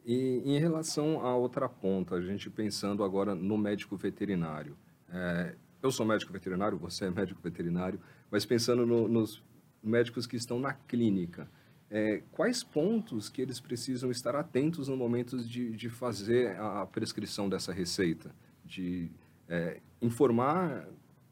E 0.05 0.43
em 0.45 0.59
relação 0.59 1.25
à 1.27 1.35
outra 1.35 1.69
ponta, 1.69 2.15
a 2.15 2.23
gente 2.23 2.49
pensando 2.49 3.05
agora 3.05 3.35
no 3.35 3.59
médico 3.59 3.97
veterinário. 3.97 4.77
É, 5.09 5.57
eu 5.83 5.91
sou 5.91 6.07
médico 6.07 6.33
veterinário, 6.33 6.79
você 6.79 7.07
é 7.07 7.11
médico 7.11 7.41
veterinário, 7.43 8.01
mas 8.31 8.47
pensando 8.47 8.87
no, 8.87 9.09
nos 9.09 9.43
médicos 9.83 10.27
que 10.27 10.37
estão 10.37 10.59
na 10.59 10.73
clínica, 10.73 11.49
é, 11.91 12.23
quais 12.31 12.63
pontos 12.63 13.29
que 13.29 13.43
eles 13.43 13.59
precisam 13.59 14.11
estar 14.11 14.37
atentos 14.37 14.87
no 14.87 14.97
momento 14.97 15.37
de, 15.43 15.73
de 15.73 15.89
fazer 15.89 16.57
a 16.59 16.87
prescrição 16.87 17.49
dessa 17.49 17.73
receita? 17.73 18.33
De 18.65 19.11
é, 19.49 19.81
informar 20.01 20.87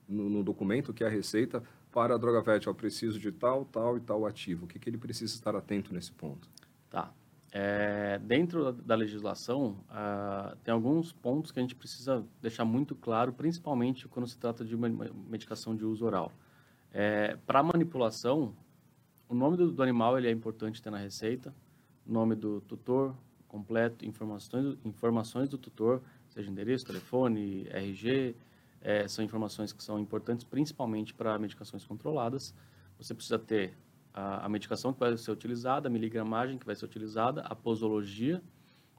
no, 0.08 0.28
no, 0.28 0.42
documento 0.42 0.92
que 0.92 1.04
é 1.04 1.06
a 1.06 1.10
receita 1.10 1.62
para 1.92 2.14
a 2.14 2.18
droga 2.18 2.42
eu 2.66 2.74
preciso 2.74 3.20
de 3.20 3.30
tal, 3.30 3.64
tal 3.66 3.96
e 3.96 4.00
tal 4.00 4.26
ativo. 4.26 4.64
O 4.64 4.68
que, 4.68 4.78
que 4.78 4.90
ele 4.90 4.98
precisa 4.98 5.32
estar 5.32 5.54
atento 5.54 5.94
nesse 5.94 6.10
ponto? 6.10 6.48
Tá. 6.90 7.12
É, 7.52 8.18
dentro 8.18 8.72
da 8.72 8.94
legislação, 8.94 9.78
uh, 9.88 10.56
tem 10.64 10.74
alguns 10.74 11.12
pontos 11.12 11.50
que 11.50 11.58
a 11.58 11.62
gente 11.62 11.74
precisa 11.74 12.24
deixar 12.42 12.64
muito 12.64 12.94
claro, 12.94 13.32
principalmente 13.32 14.06
quando 14.06 14.26
se 14.26 14.36
trata 14.36 14.64
de 14.64 14.74
uma 14.74 14.88
medicação 15.28 15.74
de 15.74 15.84
uso 15.84 16.04
oral. 16.04 16.32
É, 16.92 17.36
Para 17.46 17.62
manipulação, 17.62 18.54
o 19.28 19.34
nome 19.34 19.56
do, 19.56 19.70
do, 19.70 19.82
animal 19.82 20.16
ele 20.18 20.28
é 20.28 20.30
importante 20.30 20.80
ter 20.80 20.90
na 20.90 20.98
receita, 20.98 21.54
nome 22.06 22.34
do 22.34 22.60
tutor 22.62 23.14
completo, 23.46 24.04
informações, 24.04 24.76
informações 24.84 25.48
do 25.48 25.56
tutor, 25.56 26.02
seja 26.28 26.50
endereço, 26.50 26.84
telefone, 26.84 27.66
RG, 27.70 28.34
é, 28.80 29.08
são 29.08 29.24
informações 29.24 29.72
que 29.72 29.82
são 29.82 29.98
importantes 29.98 30.44
principalmente 30.44 31.12
para 31.14 31.38
medicações 31.38 31.84
controladas. 31.84 32.54
Você 32.98 33.14
precisa 33.14 33.38
ter 33.38 33.74
a, 34.12 34.44
a, 34.46 34.48
medicação 34.48 34.92
que 34.92 35.00
vai 35.00 35.16
ser 35.16 35.30
utilizada, 35.30 35.88
a 35.88 35.90
miligramagem 35.90 36.58
que 36.58 36.66
vai 36.66 36.76
ser 36.76 36.84
utilizada, 36.84 37.42
a 37.42 37.54
posologia. 37.54 38.42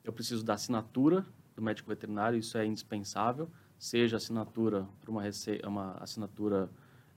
Eu 0.03 0.11
preciso 0.11 0.43
da 0.43 0.55
assinatura 0.55 1.25
do 1.55 1.61
médico 1.61 1.89
veterinário, 1.89 2.39
isso 2.39 2.57
é 2.57 2.65
indispensável, 2.65 3.49
seja 3.77 4.17
assinatura 4.17 4.87
para 5.01 5.11
uma, 5.11 5.23
uma 5.67 5.91
assinatura 5.99 6.69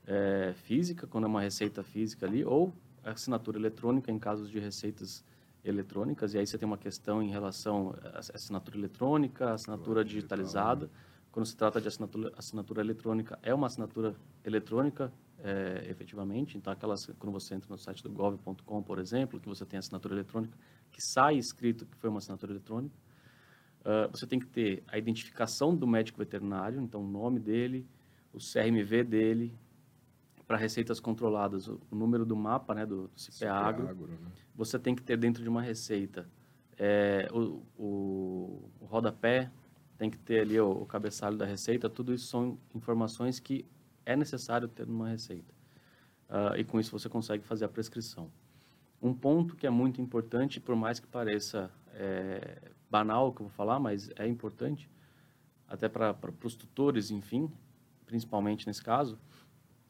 é, 0.07 0.53
física, 0.53 1.07
quando 1.07 1.25
é 1.25 1.27
uma 1.27 1.41
receita 1.41 1.83
física 1.83 2.25
ali, 2.25 2.43
ou 2.43 2.73
assinatura 3.03 3.57
eletrônica 3.57 4.11
em 4.11 4.19
casos 4.19 4.49
de 4.49 4.59
receitas 4.59 5.23
eletrônicas, 5.63 6.33
e 6.33 6.37
aí 6.37 6.45
você 6.45 6.57
tem 6.57 6.65
uma 6.65 6.77
questão 6.77 7.21
em 7.21 7.29
relação 7.29 7.95
à 8.13 8.19
assinatura 8.19 8.77
eletrônica, 8.77 9.53
assinatura 9.53 10.03
digitalizada. 10.03 10.89
Quando 11.31 11.45
se 11.45 11.55
trata 11.55 11.81
de 11.81 11.87
assinatura, 11.87 12.33
assinatura 12.37 12.81
eletrônica, 12.81 13.39
é 13.41 13.53
uma 13.53 13.67
assinatura 13.67 14.15
eletrônica 14.43 15.11
é, 15.43 15.85
efetivamente. 15.89 16.57
Então, 16.57 16.71
aquelas, 16.71 17.05
quando 17.19 17.31
você 17.31 17.55
entra 17.55 17.67
no 17.69 17.77
site 17.77 18.03
do 18.03 18.09
gov.com, 18.09 18.83
por 18.83 18.99
exemplo, 18.99 19.39
que 19.39 19.47
você 19.47 19.65
tem 19.65 19.77
assinatura 19.79 20.15
eletrônica, 20.15 20.57
que 20.91 21.01
sai 21.01 21.37
escrito 21.37 21.85
que 21.85 21.97
foi 21.97 22.09
uma 22.09 22.19
assinatura 22.19 22.53
eletrônica, 22.53 22.95
uh, 23.81 24.09
você 24.11 24.27
tem 24.27 24.39
que 24.39 24.45
ter 24.45 24.83
a 24.87 24.97
identificação 24.97 25.75
do 25.75 25.87
médico 25.87 26.19
veterinário, 26.19 26.79
então 26.81 27.01
o 27.01 27.07
nome 27.07 27.39
dele, 27.39 27.85
o 28.31 28.37
CRMV 28.37 29.03
dele, 29.03 29.53
para 30.53 30.57
receitas 30.59 30.99
controladas, 30.99 31.67
o, 31.67 31.81
o, 31.89 31.95
número 31.95 32.23
do 32.23 32.35
mapa, 32.35 32.75
né, 32.75 32.85
do, 32.85 33.09
do. 33.09 33.47
Agro 33.49 34.07
né? 34.07 34.17
Você 34.53 34.77
tem 34.77 34.93
que 34.93 35.01
ter 35.01 35.17
dentro 35.17 35.41
de 35.41 35.49
uma 35.49 35.63
receita 35.63 36.29
é, 36.77 37.27
o, 37.33 37.63
o, 37.75 38.71
o 38.79 38.85
rodapé, 38.85 39.49
tem 39.97 40.11
que 40.11 40.17
ter 40.17 40.41
ali 40.41 40.59
o, 40.59 40.69
o 40.69 40.85
cabeçalho 40.85 41.37
da 41.37 41.45
receita, 41.45 41.89
tudo 41.89 42.13
isso 42.13 42.27
são 42.27 42.59
informações 42.75 43.39
que 43.39 43.65
é 44.05 44.15
necessário 44.15 44.67
ter 44.67 44.85
numa 44.85 45.09
receita. 45.09 45.51
Uh, 46.29 46.55
e 46.57 46.63
com 46.63 46.79
isso 46.79 46.91
você 46.91 47.09
consegue 47.09 47.43
fazer 47.43 47.65
a 47.65 47.69
prescrição. 47.69 48.29
Um 49.01 49.13
ponto 49.13 49.55
que 49.55 49.65
é 49.65 49.71
muito 49.71 50.01
importante, 50.01 50.59
por 50.59 50.75
mais 50.75 50.99
que 50.99 51.07
pareça 51.07 51.71
é, 51.95 52.71
banal 52.91 53.29
o 53.29 53.33
que 53.33 53.41
eu 53.41 53.47
vou 53.47 53.55
falar, 53.55 53.79
mas 53.79 54.11
é 54.17 54.27
importante, 54.27 54.87
até 55.67 55.89
para 55.89 56.15
os 56.43 56.55
tutores, 56.55 57.09
enfim, 57.09 57.51
principalmente 58.05 58.67
nesse 58.67 58.83
caso, 58.83 59.17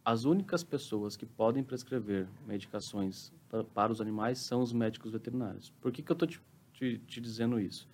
as 0.05 0.25
únicas 0.25 0.63
pessoas 0.63 1.15
que 1.15 1.25
podem 1.25 1.63
prescrever 1.63 2.27
medicações 2.45 3.31
para 3.73 3.91
os 3.91 4.01
animais 4.01 4.39
são 4.39 4.61
os 4.61 4.73
médicos 4.73 5.11
veterinários. 5.11 5.71
Por 5.81 5.91
que, 5.91 6.01
que 6.01 6.11
eu 6.11 6.15
estou 6.15 6.27
te, 6.27 6.41
te, 6.73 6.97
te, 6.99 7.21
dizendo 7.21 7.59
isso? 7.59 7.87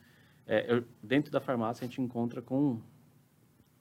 É, 0.47 0.73
eu, 0.73 0.83
dentro 1.03 1.31
da 1.31 1.39
farmácia 1.39 1.85
a 1.85 1.87
gente 1.87 2.01
encontra 2.01 2.41
com 2.41 2.81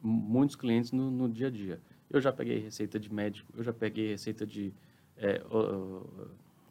muitos 0.03 0.57
clientes 0.57 0.93
no, 0.93 1.11
no 1.11 1.29
dia 1.29 1.47
a 1.47 1.51
dia. 1.51 1.81
Eu 2.11 2.21
já 2.21 2.33
peguei 2.33 2.59
receita 2.59 2.99
de 2.99 3.13
médico, 3.13 3.51
eu 3.57 3.63
já 3.63 3.73
peguei 3.73 4.09
receita 4.09 4.47
de, 4.47 4.75
é, 5.17 5.43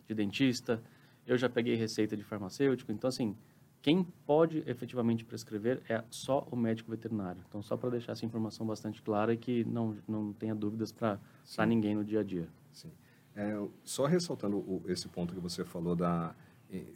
de 0.07 0.13
dentista, 0.13 0.81
eu 1.25 1.37
já 1.37 1.49
peguei 1.49 1.75
receita 1.75 2.15
de 2.15 2.23
farmacêutico. 2.23 2.91
Então, 2.91 3.07
assim, 3.07 3.35
quem 3.81 4.03
pode 4.25 4.63
efetivamente 4.67 5.23
prescrever 5.23 5.81
é 5.87 6.03
só 6.09 6.47
o 6.51 6.55
médico 6.55 6.91
veterinário. 6.91 7.41
Então, 7.47 7.61
só 7.61 7.77
para 7.77 7.91
deixar 7.91 8.13
essa 8.13 8.25
informação 8.25 8.65
bastante 8.65 9.01
clara 9.01 9.33
e 9.33 9.37
que 9.37 9.63
não, 9.65 9.97
não 10.07 10.33
tenha 10.33 10.53
dúvidas 10.53 10.91
para 10.91 11.19
ninguém 11.65 11.95
no 11.95 12.03
dia 12.03 12.19
a 12.19 12.23
dia. 12.23 12.47
Sim. 12.71 12.91
É, 13.35 13.55
só 13.83 14.05
ressaltando 14.05 14.57
o, 14.57 14.83
esse 14.87 15.07
ponto 15.07 15.33
que 15.33 15.39
você 15.39 15.63
falou 15.63 15.95
da 15.95 16.35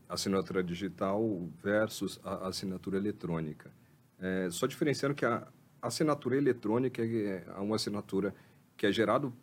assinatura 0.09 0.63
digital 0.63 1.47
versus 1.63 2.19
a 2.23 2.47
assinatura 2.47 2.97
eletrônica. 2.97 3.71
É, 4.19 4.49
só 4.51 4.67
diferenciando 4.67 5.15
que 5.15 5.25
a, 5.25 5.47
assinatura 5.81 6.37
eletrônica 6.37 7.01
é, 7.03 7.43
é 7.47 7.59
uma 7.59 7.75
assinatura 7.75 8.35
que 8.77 8.85
é 8.85 8.91
gerado 8.91 9.33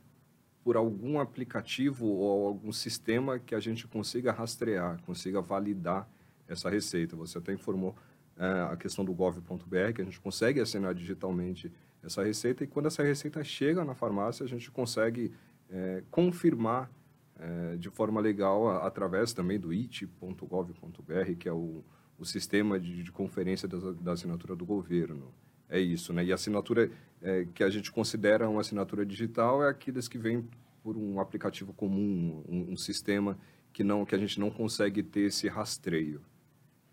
por 0.63 0.77
algum 0.77 1.19
aplicativo 1.19 2.07
ou 2.07 2.47
algum 2.47 2.73
sistema 2.73 3.39
que 3.39 3.55
a 3.55 3.61
gente 3.61 3.87
consiga 3.89 4.31
rastrear, 4.31 5.01
consiga 5.03 5.41
validar 5.41 6.09
essa 6.49 6.71
receita. 6.71 7.15
Você 7.17 7.39
até 7.39 7.53
informou 7.53 7.95
é, 8.37 8.73
a 8.73 8.77
questão 8.77 9.05
do 9.05 9.13
gov.br, 9.13 9.93
que 9.95 10.03
a 10.03 10.05
gente 10.05 10.21
consegue 10.21 10.61
assinar 10.61 10.95
digitalmente 10.95 11.73
essa 12.03 12.23
receita 12.23 12.65
e 12.65 12.67
quando 12.67 12.87
essa 12.87 13.03
receita 13.03 13.43
chega 13.45 13.85
na 13.85 13.95
farmácia, 13.95 14.45
a 14.45 14.49
gente 14.49 14.71
consegue 14.71 15.33
é, 15.69 16.03
confirmar 16.11 16.91
é, 17.39 17.77
de 17.77 17.91
forma 17.91 18.21
legal 18.21 18.69
através 18.85 19.33
também 19.33 19.59
do 19.59 19.71
it.gov.br, 19.71 21.35
que 21.39 21.49
é 21.49 21.53
o, 21.53 21.85
o 22.19 22.25
sistema 22.25 22.79
de, 22.79 23.03
de 23.03 23.13
conferência 23.13 23.69
da, 23.69 23.93
da 23.93 24.13
assinatura 24.13 24.57
do 24.57 24.65
governo 24.65 25.33
é 25.69 25.79
isso, 25.79 26.13
né? 26.13 26.25
E 26.25 26.33
a 26.33 26.35
assinatura 26.35 26.91
é, 27.21 27.47
que 27.55 27.63
a 27.63 27.69
gente 27.69 27.93
considera 27.93 28.49
uma 28.49 28.61
assinatura 28.61 29.05
digital 29.05 29.63
é 29.63 29.69
aqueles 29.69 30.09
que 30.09 30.17
vêm 30.17 30.49
por 30.83 30.97
um 30.97 31.21
aplicativo 31.21 31.73
comum, 31.75 32.43
um, 32.49 32.73
um, 32.73 32.77
sistema 32.77 33.39
que 33.73 33.85
não 33.85 34.05
que 34.05 34.15
a 34.15 34.19
gente 34.19 34.41
não 34.41 34.51
consegue 34.51 35.03
ter 35.03 35.27
esse 35.27 35.47
rastreio. 35.47 36.23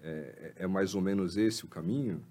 É, 0.06 0.54
é, 0.58 0.64
é 0.64 0.68
mais 0.68 0.94
ou 0.94 1.02
menos 1.02 1.36
esse 1.36 1.66
o 1.66 1.68
caminho? 1.68 2.24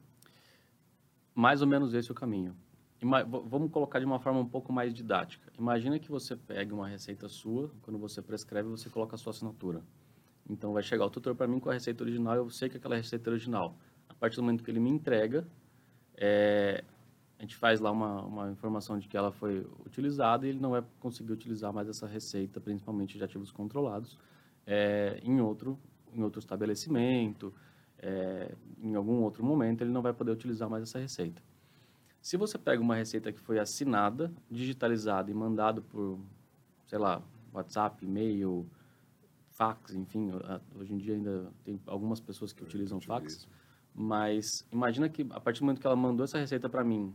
Mais 1.35 1.61
ou 1.61 1.67
menos 1.67 1.93
esse 1.93 2.13
o 2.13 2.15
caminho. 2.15 2.55
Ima 3.03 3.25
vamos 3.25 3.73
colocar 3.73 3.99
de 3.99 4.05
uma 4.05 4.21
forma 4.21 4.39
um 4.39 4.49
pouco 4.49 4.73
mais 4.73 4.95
didática. 4.95 5.53
Imagina 5.59 5.99
que 5.99 6.09
você 6.09 6.37
pega 6.37 6.73
uma 6.73 6.87
receita 6.87 7.29
sua, 7.29 7.73
quando 7.83 7.99
você 7.99 8.23
prescreve, 8.23 8.69
você 8.69 8.89
coloca 8.89 9.17
a 9.17 9.19
sua 9.19 9.31
assinatura. 9.31 9.83
Então 10.49 10.73
vai 10.73 10.85
chegar 10.85 11.05
o 11.05 11.11
tutor 11.11 11.35
para 11.35 11.49
mim 11.49 11.59
com 11.59 11.69
a 11.69 11.73
receita 11.73 12.05
original, 12.05 12.37
eu 12.37 12.49
sei 12.49 12.69
que 12.69 12.77
aquela 12.77 12.95
receita 12.95 13.29
é 13.29 13.33
original. 13.33 13.77
A 14.09 14.15
partir 14.15 14.37
do 14.37 14.43
momento 14.45 14.63
que 14.63 14.71
ele 14.71 14.79
me 14.79 14.91
entrega, 14.91 15.45
é, 16.17 16.85
a 17.39 17.43
gente 17.43 17.57
faz 17.57 17.81
lá 17.81 17.91
uma, 17.91 18.23
uma 18.23 18.51
informação 18.53 18.99
de 18.99 19.09
que 19.09 19.17
ela 19.17 19.33
foi 19.33 19.67
utilizada 19.85 20.47
e 20.47 20.51
ele 20.51 20.61
não 20.61 20.71
vai 20.71 20.85
conseguir 21.01 21.33
utilizar 21.33 21.73
mais 21.73 21.89
essa 21.89 22.07
receita, 22.07 22.61
principalmente 22.61 23.19
de 23.19 23.25
ativos 23.25 23.51
controlados, 23.51 24.17
é, 24.67 25.21
em, 25.25 25.41
outro, 25.41 25.79
em 26.15 26.23
outro 26.23 26.39
estabelecimento, 26.39 27.53
é, 27.99 28.55
em 28.83 28.95
algum 28.95 29.23
outro 29.23 29.45
momento, 29.45 29.83
ele 29.83 29.91
não 29.91 30.03
vai 30.03 30.13
poder 30.13 30.31
utilizar 30.31 30.69
mais 30.69 30.83
essa 30.83 30.99
receita. 30.99 31.43
Se 32.21 32.37
você 32.37 32.57
pega 32.57 32.81
uma 32.81 32.95
receita 32.95 33.33
que 33.33 33.41
foi 33.41 33.59
assinada, 33.59 34.33
digitalizada 34.51 35.31
e 35.31 35.35
mandado 35.35 35.83
por, 35.83 36.19
sei 36.87 36.99
lá, 36.99 37.23
WhatsApp, 37.53 38.05
e-mail, 38.05 38.67
fax, 39.51 39.95
enfim, 39.95 40.33
hoje 40.75 40.93
em 40.93 40.99
dia 40.99 41.15
ainda 41.15 41.53
tem 41.65 41.81
algumas 41.87 42.21
pessoas 42.21 42.53
que 42.53 42.63
utilizam 42.63 43.01
fax, 43.01 43.47
mas 43.95 44.67
imagina 44.73 45.09
que 45.09 45.27
a 45.31 45.41
partir 45.41 45.61
do 45.61 45.67
momento 45.67 45.81
que 45.81 45.87
ela 45.87 45.97
mandou 45.97 46.25
essa 46.25 46.39
receita 46.39 46.69
para 46.69 46.83
mim, 46.83 47.15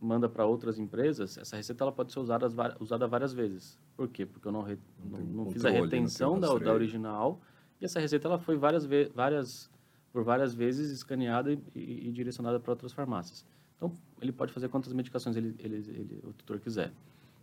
manda 0.00 0.28
para 0.28 0.44
outras 0.46 0.78
empresas, 0.78 1.36
essa 1.36 1.56
receita 1.56 1.84
ela 1.84 1.92
pode 1.92 2.12
ser 2.12 2.20
usada, 2.20 2.46
usada 2.80 3.06
várias 3.06 3.32
vezes. 3.32 3.78
Por 3.96 4.08
quê? 4.08 4.24
Porque 4.26 4.48
eu 4.48 4.52
não, 4.52 4.62
re, 4.62 4.78
não, 5.04 5.18
não 5.20 5.50
fiz 5.50 5.64
a 5.64 5.70
retenção 5.70 6.38
da, 6.38 6.48
da, 6.58 6.72
original 6.72 7.40
e 7.84 7.86
essa 7.86 8.00
receita 8.00 8.26
ela 8.26 8.38
foi 8.38 8.56
várias, 8.56 8.86
várias, 9.14 9.70
por 10.10 10.24
várias 10.24 10.54
vezes 10.54 10.90
escaneada 10.90 11.52
e, 11.52 11.62
e, 11.74 12.08
e 12.08 12.12
direcionada 12.12 12.58
para 12.58 12.72
outras 12.72 12.94
farmácias. 12.94 13.44
Então, 13.76 13.94
ele 14.22 14.32
pode 14.32 14.54
fazer 14.54 14.70
quantas 14.70 14.90
medicações 14.94 15.36
ele, 15.36 15.54
ele, 15.58 15.76
ele, 15.76 16.20
o 16.24 16.32
tutor 16.32 16.58
quiser. 16.58 16.90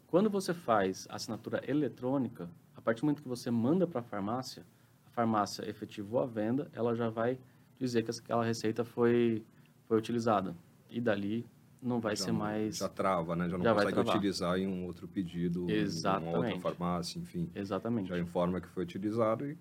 Quando 0.07 0.31
você 0.31 0.51
faz 0.51 1.07
assinatura 1.11 1.61
eletrônica, 1.69 2.49
a 2.75 2.81
partir 2.81 3.01
do 3.01 3.05
momento 3.05 3.21
que 3.21 3.27
você 3.27 3.51
manda 3.51 3.85
para 3.85 3.99
a 3.99 4.03
farmácia, 4.03 4.65
a 5.05 5.11
farmácia 5.11 5.69
efetivou 5.69 6.19
a 6.19 6.25
venda, 6.25 6.71
ela 6.73 6.95
já 6.95 7.07
vai 7.07 7.37
dizer 7.77 8.01
que 8.01 8.09
aquela 8.09 8.43
receita 8.43 8.83
foi, 8.83 9.45
foi 9.87 9.95
utilizada. 9.95 10.55
E 10.89 10.99
dali 10.99 11.45
não 11.79 11.99
vai 11.99 12.15
já 12.15 12.25
ser 12.25 12.31
não, 12.31 12.39
mais... 12.39 12.77
Já 12.77 12.89
trava, 12.89 13.35
né? 13.35 13.47
Já 13.47 13.59
não 13.59 13.63
já 13.63 13.75
consegue 13.75 13.99
utilizar 13.99 14.57
em 14.57 14.67
um 14.67 14.85
outro 14.85 15.07
pedido, 15.07 15.69
Exatamente. 15.69 16.25
em 16.25 16.35
uma 16.35 16.45
outra 16.47 16.59
farmácia, 16.59 17.19
enfim. 17.19 17.47
Exatamente. 17.53 18.09
Já 18.09 18.17
informa 18.17 18.59
que 18.59 18.67
foi 18.67 18.81
utilizado 18.81 19.45
e 19.45 19.55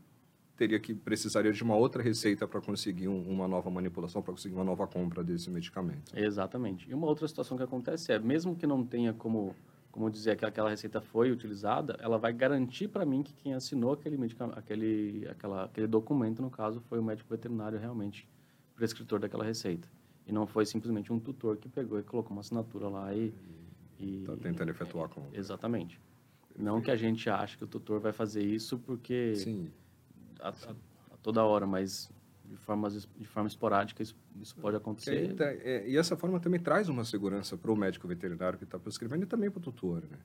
teria 0.61 0.79
que 0.79 0.93
precisaria 0.93 1.51
de 1.51 1.63
uma 1.63 1.75
outra 1.75 2.03
receita 2.03 2.47
para 2.47 2.61
conseguir 2.61 3.09
um, 3.09 3.23
uma 3.23 3.49
nova 3.49 3.71
manipulação, 3.71 4.21
para 4.21 4.35
conseguir 4.35 4.55
uma 4.55 4.65
nova 4.65 4.87
compra 4.87 5.25
desse 5.25 5.49
medicamento. 5.49 6.15
Exatamente. 6.15 6.87
E 6.91 6.93
uma 6.93 7.07
outra 7.07 7.27
situação 7.27 7.57
que 7.57 7.63
acontece 7.63 8.13
é, 8.13 8.19
mesmo 8.19 8.55
que 8.55 8.67
não 8.67 8.85
tenha 8.85 9.15
como 9.15 9.57
como 9.91 10.09
dizer 10.09 10.37
que 10.37 10.45
aquela 10.45 10.71
receita 10.71 11.01
foi 11.01 11.33
utilizada, 11.33 11.97
ela 11.99 12.17
vai 12.17 12.33
garantir 12.33 12.87
para 12.87 13.05
mim 13.05 13.25
que 13.25 13.33
quem 13.33 13.55
assinou 13.55 13.95
aquele, 13.95 14.17
aquele, 14.55 15.27
aquela, 15.29 15.65
aquele 15.65 15.89
documento, 15.89 16.41
no 16.41 16.49
caso, 16.49 16.81
foi 16.89 17.01
o 17.01 17.03
médico 17.03 17.29
veterinário 17.29 17.77
realmente 17.77 18.29
prescritor 18.77 19.19
daquela 19.19 19.43
receita. 19.43 19.89
E 20.25 20.33
não 20.33 20.47
foi 20.47 20.65
simplesmente 20.65 21.13
um 21.13 21.19
tutor 21.19 21.57
que 21.57 21.69
pegou 21.69 21.99
e 21.99 22.05
colocou 22.05 22.31
uma 22.31 22.41
assinatura 22.41 22.89
lá 22.89 23.13
e... 23.13 23.35
Está 23.99 24.37
tentando 24.37 24.71
efetuar 24.71 25.07
a 25.07 25.09
compra. 25.09 25.37
Exatamente. 25.37 26.01
Não 26.57 26.81
que 26.81 26.91
a 26.93 26.97
gente 26.97 27.29
ache 27.29 27.59
que 27.59 27.65
o 27.65 27.67
tutor 27.67 27.99
vai 27.99 28.13
fazer 28.13 28.45
isso 28.45 28.79
porque... 28.79 29.35
Sim. 29.35 29.73
A, 30.43 30.49
a, 30.49 30.73
a 31.13 31.17
toda 31.23 31.45
hora, 31.45 31.67
mas 31.67 32.11
de, 32.45 32.57
formas, 32.57 33.09
de 33.17 33.27
forma 33.27 33.49
esporádica 33.49 34.03
isso, 34.03 34.17
isso 34.41 34.57
pode 34.57 34.77
acontecer. 34.77 35.35
É, 35.41 35.55
é, 35.63 35.89
e 35.89 35.97
essa 35.97 36.17
forma 36.17 36.41
também 36.41 36.61
traz 36.61 36.89
uma 36.89 37.05
segurança 37.05 37.57
para 37.57 37.71
o 37.71 37.77
médico 37.77 38.09
veterinário 38.09 38.59
que 38.59 38.65
está 38.65 38.79
prescrevendo 38.79 39.25
e 39.25 39.27
também 39.27 39.51
para 39.51 39.59
o 39.59 39.63
tutor, 39.63 40.03
né? 40.03 40.19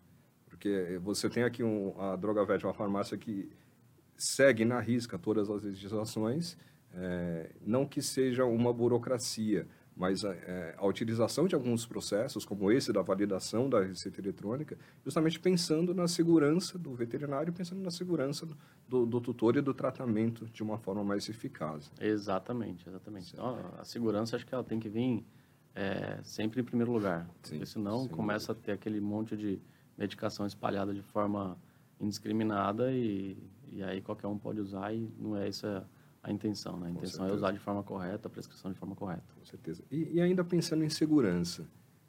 Porque 0.48 1.00
você 1.04 1.30
tem 1.30 1.44
aqui 1.44 1.64
um, 1.64 1.94
a 2.00 2.16
Drogavet, 2.16 2.64
uma 2.64 2.74
farmácia 2.74 3.18
que 3.18 3.50
segue 4.18 4.66
na 4.66 4.80
risca 4.80 5.20
todas 5.20 5.50
as 5.50 5.64
legislações, 5.64 6.58
é, 6.94 7.52
não 7.62 7.86
que 7.86 8.02
seja 8.02 8.46
uma 8.46 8.74
burocracia, 8.74 9.68
mas 9.96 10.26
a, 10.26 10.34
é, 10.34 10.76
a, 10.78 10.86
utilização 10.86 11.48
de 11.48 11.56
alguns 11.56 11.86
processos, 11.86 12.44
como 12.44 12.72
esse 12.72 12.92
da 12.92 13.02
validação 13.02 13.70
da 13.70 13.82
receita 13.82 14.20
eletrônica, 14.20 14.78
justamente 15.04 15.40
pensando 15.40 15.94
na 15.94 16.08
segurança 16.08 16.78
do 16.78 16.94
veterinário, 16.94 17.54
pensando 17.54 17.82
na 17.82 17.92
segurança 17.92 18.46
do, 18.88 19.06
do 19.06 19.22
tutor 19.22 19.56
e 19.56 19.62
do 19.62 19.74
tratamento 19.74 20.46
de 20.48 20.62
uma 20.62 20.78
forma 20.78 21.04
mais 21.04 21.30
eficaz. 21.30 21.92
Exatamente, 22.00 22.88
exatamente. 22.88 23.34
Então, 23.34 23.58
a 23.78 23.86
segurança 23.86 24.36
acho 24.36 24.46
que 24.46 24.54
ela 24.54 24.64
tem 24.64 24.80
que 24.80 24.90
vir 24.90 25.26
é, 25.74 26.20
sempre 26.24 26.60
em 26.60 26.64
primeiro 26.64 26.92
lugar, 26.92 27.30
sim, 27.42 27.52
porque 27.52 27.66
senão 27.66 28.04
sim. 28.04 28.10
começa 28.10 28.52
a 28.52 28.56
ter 28.56 28.74
aquele 28.74 29.00
monte 29.00 29.38
de 29.38 29.62
medicação 29.98 30.46
espalhada 30.46 30.94
de 30.94 31.02
forma 31.02 31.58
indiscriminada 32.02 32.92
e, 32.92 33.38
e 33.72 33.82
aí 33.82 34.02
qualquer 34.02 34.28
um 34.28 34.38
pode 34.38 34.60
usar 34.60 34.94
e 34.94 35.10
não 35.18 35.38
é 35.38 35.48
essa 35.48 35.88
a 36.26 36.32
intenção, 36.32 36.76
né? 36.80 36.88
A 36.88 36.90
intenção 36.90 37.28
é 37.28 37.32
usar 37.32 37.52
de 37.52 37.60
forma 37.60 37.84
correta, 37.84 38.28
a 38.28 38.32
prescrição 38.32 38.72
de 38.72 38.78
forma 38.80 38.96
correta. 38.96 39.24
Com 39.38 39.46
certeza. 39.46 39.84
E, 39.92 40.16
e 40.16 40.22
ainda 40.22 40.44
pensando 40.44 40.84
em 40.84 40.90
segurança, 40.90 41.68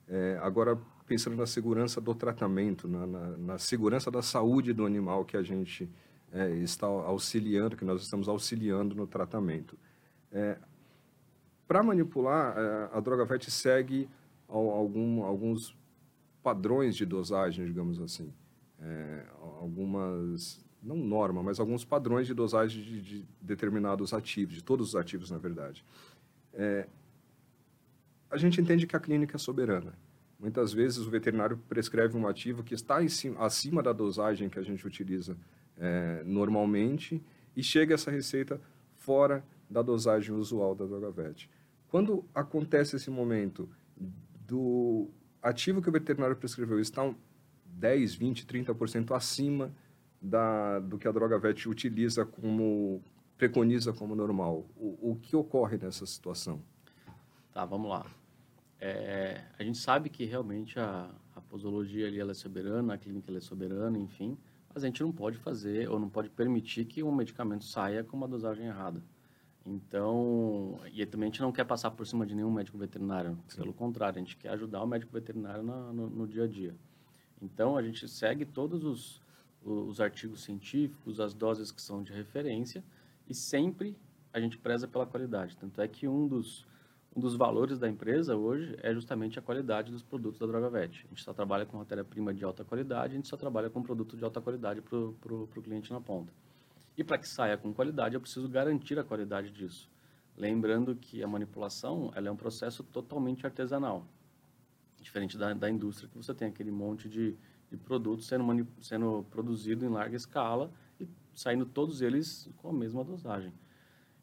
é, 0.09 0.39
agora 0.41 0.79
pensando 1.07 1.37
na 1.37 1.47
segurança 1.47 2.01
do 2.01 2.15
tratamento, 2.15 2.89
na, 2.89 3.07
na, 3.07 3.37
na, 3.37 3.59
segurança 3.59 4.11
da 4.11 4.23
saúde 4.23 4.73
do 4.73 4.87
animal 4.87 5.25
que 5.25 5.37
a 5.37 5.43
gente 5.43 5.89
é, 6.33 6.49
está 6.57 6.87
auxiliando, 6.87 7.77
que 7.77 7.85
nós 7.85 8.01
estamos 8.03 8.27
auxiliando 8.27 8.95
no 8.95 9.07
tratamento. 9.07 9.79
É, 10.33 10.57
Para 11.69 11.83
manipular, 11.83 12.57
é, 12.57 12.97
a 12.97 13.01
droga 13.01 13.27
VET 13.27 13.51
segue 13.51 14.09
algum, 14.49 15.25
alguns 15.25 15.77
padrões 16.43 16.97
de 16.97 17.05
dosagem, 17.05 17.67
digamos 17.67 18.01
assim. 18.01 18.33
É, 18.81 19.27
algumas 19.61 20.66
não 20.87 20.97
norma, 20.97 21.43
mas 21.43 21.59
alguns 21.59 21.85
padrões 21.85 22.27
de 22.27 22.35
dosagem 22.35 22.83
de, 22.83 23.01
de 23.03 23.25
determinados 23.41 24.15
ativos, 24.15 24.55
de 24.55 24.63
todos 24.63 24.91
os 24.91 24.97
ativos, 24.97 25.31
na 25.31 25.39
verdade. 25.39 25.85
É, 26.55 26.87
a 28.31 28.37
gente 28.37 28.61
entende 28.61 28.87
que 28.87 28.97
a 28.97 29.01
clínica 29.01 29.37
é 29.37 29.39
soberana. 29.39 29.93
Muitas 30.39 30.73
vezes 30.73 30.99
o 30.99 31.11
veterinário 31.11 31.59
prescreve 31.69 32.17
um 32.17 32.29
ativo 32.29 32.63
que 32.63 32.75
está 32.75 33.07
cima, 33.09 33.45
acima 33.45 33.83
da 33.83 33.93
dosagem 33.93 34.49
que 34.49 34.59
a 34.59 34.63
gente 34.63 34.87
utiliza 34.87 35.37
é, 35.77 36.23
normalmente 36.25 37.23
e 37.57 37.63
chega 37.63 37.95
essa 37.95 38.11
receita 38.11 38.61
fora 38.95 39.45
da 39.69 39.83
dosagem 39.83 40.35
usual 40.35 40.75
da 40.75 40.85
Drogavet. 40.85 41.49
Quando 41.89 42.25
acontece 42.35 42.97
esse 42.97 43.11
momento 43.11 43.69
do 44.47 45.09
ativo 45.43 45.81
que 45.81 45.89
o 45.89 45.93
veterinário 45.93 46.37
prescreveu 46.37 46.79
está 46.79 47.13
10, 47.65 48.15
20, 48.15 48.47
30% 48.47 49.17
acima 49.17 49.73
da, 50.21 50.79
do 50.79 50.99
que 50.99 51.07
a 51.07 51.13
droga 51.13 51.39
VET 51.39 51.69
utiliza 51.69 52.25
como 52.25 53.03
preconiza 53.37 53.93
como 53.93 54.15
normal. 54.15 54.67
O, 54.77 55.11
o 55.13 55.17
que 55.17 55.37
ocorre 55.37 55.77
nessa 55.77 56.07
situação? 56.07 56.63
Tá, 57.53 57.65
vamos 57.65 57.91
lá. 57.91 58.07
É, 58.81 59.43
a 59.59 59.63
gente 59.63 59.79
sabe 59.79 60.09
que 60.11 60.25
realmente 60.25 60.79
a, 60.79 61.11
a 61.35 61.41
posologia 61.41 62.07
ali 62.07 62.21
ela 62.21 62.33
é 62.33 62.35
soberana, 62.35 62.95
a 62.95 62.99
clínica 62.99 63.31
ela 63.31 63.39
é 63.39 63.41
soberana, 63.41 63.99
enfim, 63.99 64.37
mas 64.75 64.85
a 64.85 64.87
gente 64.87 65.03
não 65.03 65.13
pode 65.13 65.39
fazer 65.39 65.89
ou 65.89 65.99
não 65.99 66.09
pode 66.09 66.29
permitir 66.29 66.85
que 66.85 67.03
um 67.03 67.15
medicamento 67.15 67.65
saia 67.65 68.05
com 68.05 68.17
uma 68.17 68.29
dosagem 68.29 68.67
errada. 68.67 69.03
Então, 69.65 70.79
e 70.93 71.05
também 71.07 71.29
a 71.29 71.33
gente 71.33 71.41
não 71.41 71.51
quer 71.51 71.65
passar 71.65 71.91
por 71.91 72.07
cima 72.07 72.25
de 72.25 72.35
nenhum 72.35 72.53
médico 72.53 72.79
veterinário, 72.79 73.37
Sim. 73.49 73.63
pelo 73.63 73.75
contrário, 73.75 74.17
a 74.17 74.23
gente 74.23 74.37
quer 74.37 74.51
ajudar 74.51 74.83
o 74.83 74.87
médico 74.87 75.13
veterinário 75.13 75.63
na, 75.63 75.93
no, 75.93 76.09
no 76.09 76.29
dia 76.29 76.45
a 76.45 76.47
dia. 76.47 76.75
Então, 77.43 77.77
a 77.77 77.83
gente 77.83 78.07
segue 78.07 78.45
todos 78.45 78.85
os, 78.85 79.21
os 79.63 80.01
artigos 80.01 80.45
científicos, 80.45 81.19
as 81.21 81.35
doses 81.35 81.73
que 81.73 81.83
são 81.83 82.03
de 82.03 82.13
referência 82.13 82.85
e 83.29 83.35
sempre 83.35 83.97
a 84.33 84.41
gente 84.41 84.59
preza 84.59 84.87
pela 84.87 85.07
qualidade. 85.07 85.57
Tanto 85.57 85.81
é 85.81 85.89
que 85.89 86.07
um 86.07 86.29
dos, 86.29 86.67
um 87.15 87.21
dos 87.21 87.35
valores 87.35 87.79
da 87.79 87.89
empresa 87.89 88.37
hoje 88.37 88.77
é 88.83 88.93
justamente 88.93 89.39
a 89.39 89.43
qualidade 89.43 89.91
dos 89.91 90.03
produtos 90.03 90.39
da 90.39 90.47
DrogaVet. 90.47 91.05
A 91.07 91.09
gente 91.09 91.23
só 91.23 91.33
trabalha 91.33 91.65
com 91.65 91.79
matéria-prima 91.79 92.35
de 92.35 92.45
alta 92.45 92.65
qualidade, 92.65 93.15
a 93.15 93.17
gente 93.17 93.29
só 93.29 93.37
trabalha 93.37 93.71
com 93.71 93.83
produto 93.83 94.17
de 94.17 94.23
alta 94.23 94.41
qualidade 94.41 94.83
para 94.83 94.99
o 94.99 95.47
cliente 95.63 95.93
na 95.93 96.01
ponta. 96.01 96.33
E 96.97 97.03
para 97.03 97.19
que 97.19 97.29
saia 97.29 97.57
com 97.57 97.73
qualidade, 97.73 98.15
eu 98.15 98.21
preciso 98.21 98.49
garantir 98.49 98.99
a 98.99 99.05
qualidade 99.05 99.51
disso. 99.51 99.91
Lembrando 100.37 100.95
que 100.95 101.23
a 101.23 101.27
manipulação 101.27 102.13
ela 102.15 102.29
é 102.29 102.31
um 102.31 102.37
processo 102.37 102.85
totalmente 102.85 103.47
artesanal. 103.47 104.07
Diferente 105.01 105.39
da, 105.39 105.53
da 105.55 105.71
indústria, 105.71 106.09
que 106.09 106.17
você 106.17 106.35
tem 106.35 106.49
aquele 106.49 106.71
monte 106.71 107.09
de, 107.09 107.37
de 107.71 107.77
produtos 107.77 108.27
sendo, 108.27 108.67
sendo 108.81 109.27
produzido 109.31 109.85
em 109.85 109.89
larga 109.89 110.17
escala 110.17 110.71
e 111.01 111.09
saindo 111.35 111.67
todos 111.67 112.01
eles 112.03 112.49
com 112.57 112.69
a 112.69 112.73
mesma 112.73 113.05
dosagem. 113.05 113.53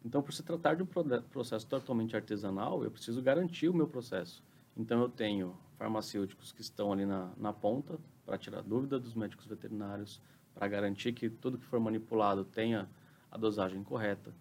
Então, 0.06 0.22
por 0.22 0.34
se 0.34 0.44
tratar 0.44 0.76
de 0.76 0.84
um 0.84 0.88
processo 1.30 1.66
totalmente 1.66 2.16
artesanal, 2.16 2.84
eu 2.84 2.92
preciso 2.92 3.22
garantir 3.22 3.70
o 3.70 3.74
meu 3.74 3.88
processo. 3.88 4.44
Então, 4.76 5.02
eu 5.02 5.10
tenho 5.10 5.56
farmacêuticos 5.78 6.52
que 6.52 6.62
estão 6.62 6.92
ali 6.92 7.06
na, 7.06 7.32
na 7.38 7.54
ponta 7.54 7.98
para 8.26 8.38
tirar 8.38 8.62
dúvida 8.62 9.00
dos 9.00 9.14
médicos 9.14 9.46
veterinários, 9.46 10.22
para 10.54 10.68
garantir 10.68 11.14
que 11.14 11.30
tudo 11.30 11.58
que 11.58 11.66
for 11.66 11.80
manipulado 11.80 12.44
tenha 12.44 12.90
a 13.32 13.38
dosagem 13.38 13.84
correta. 13.84 14.34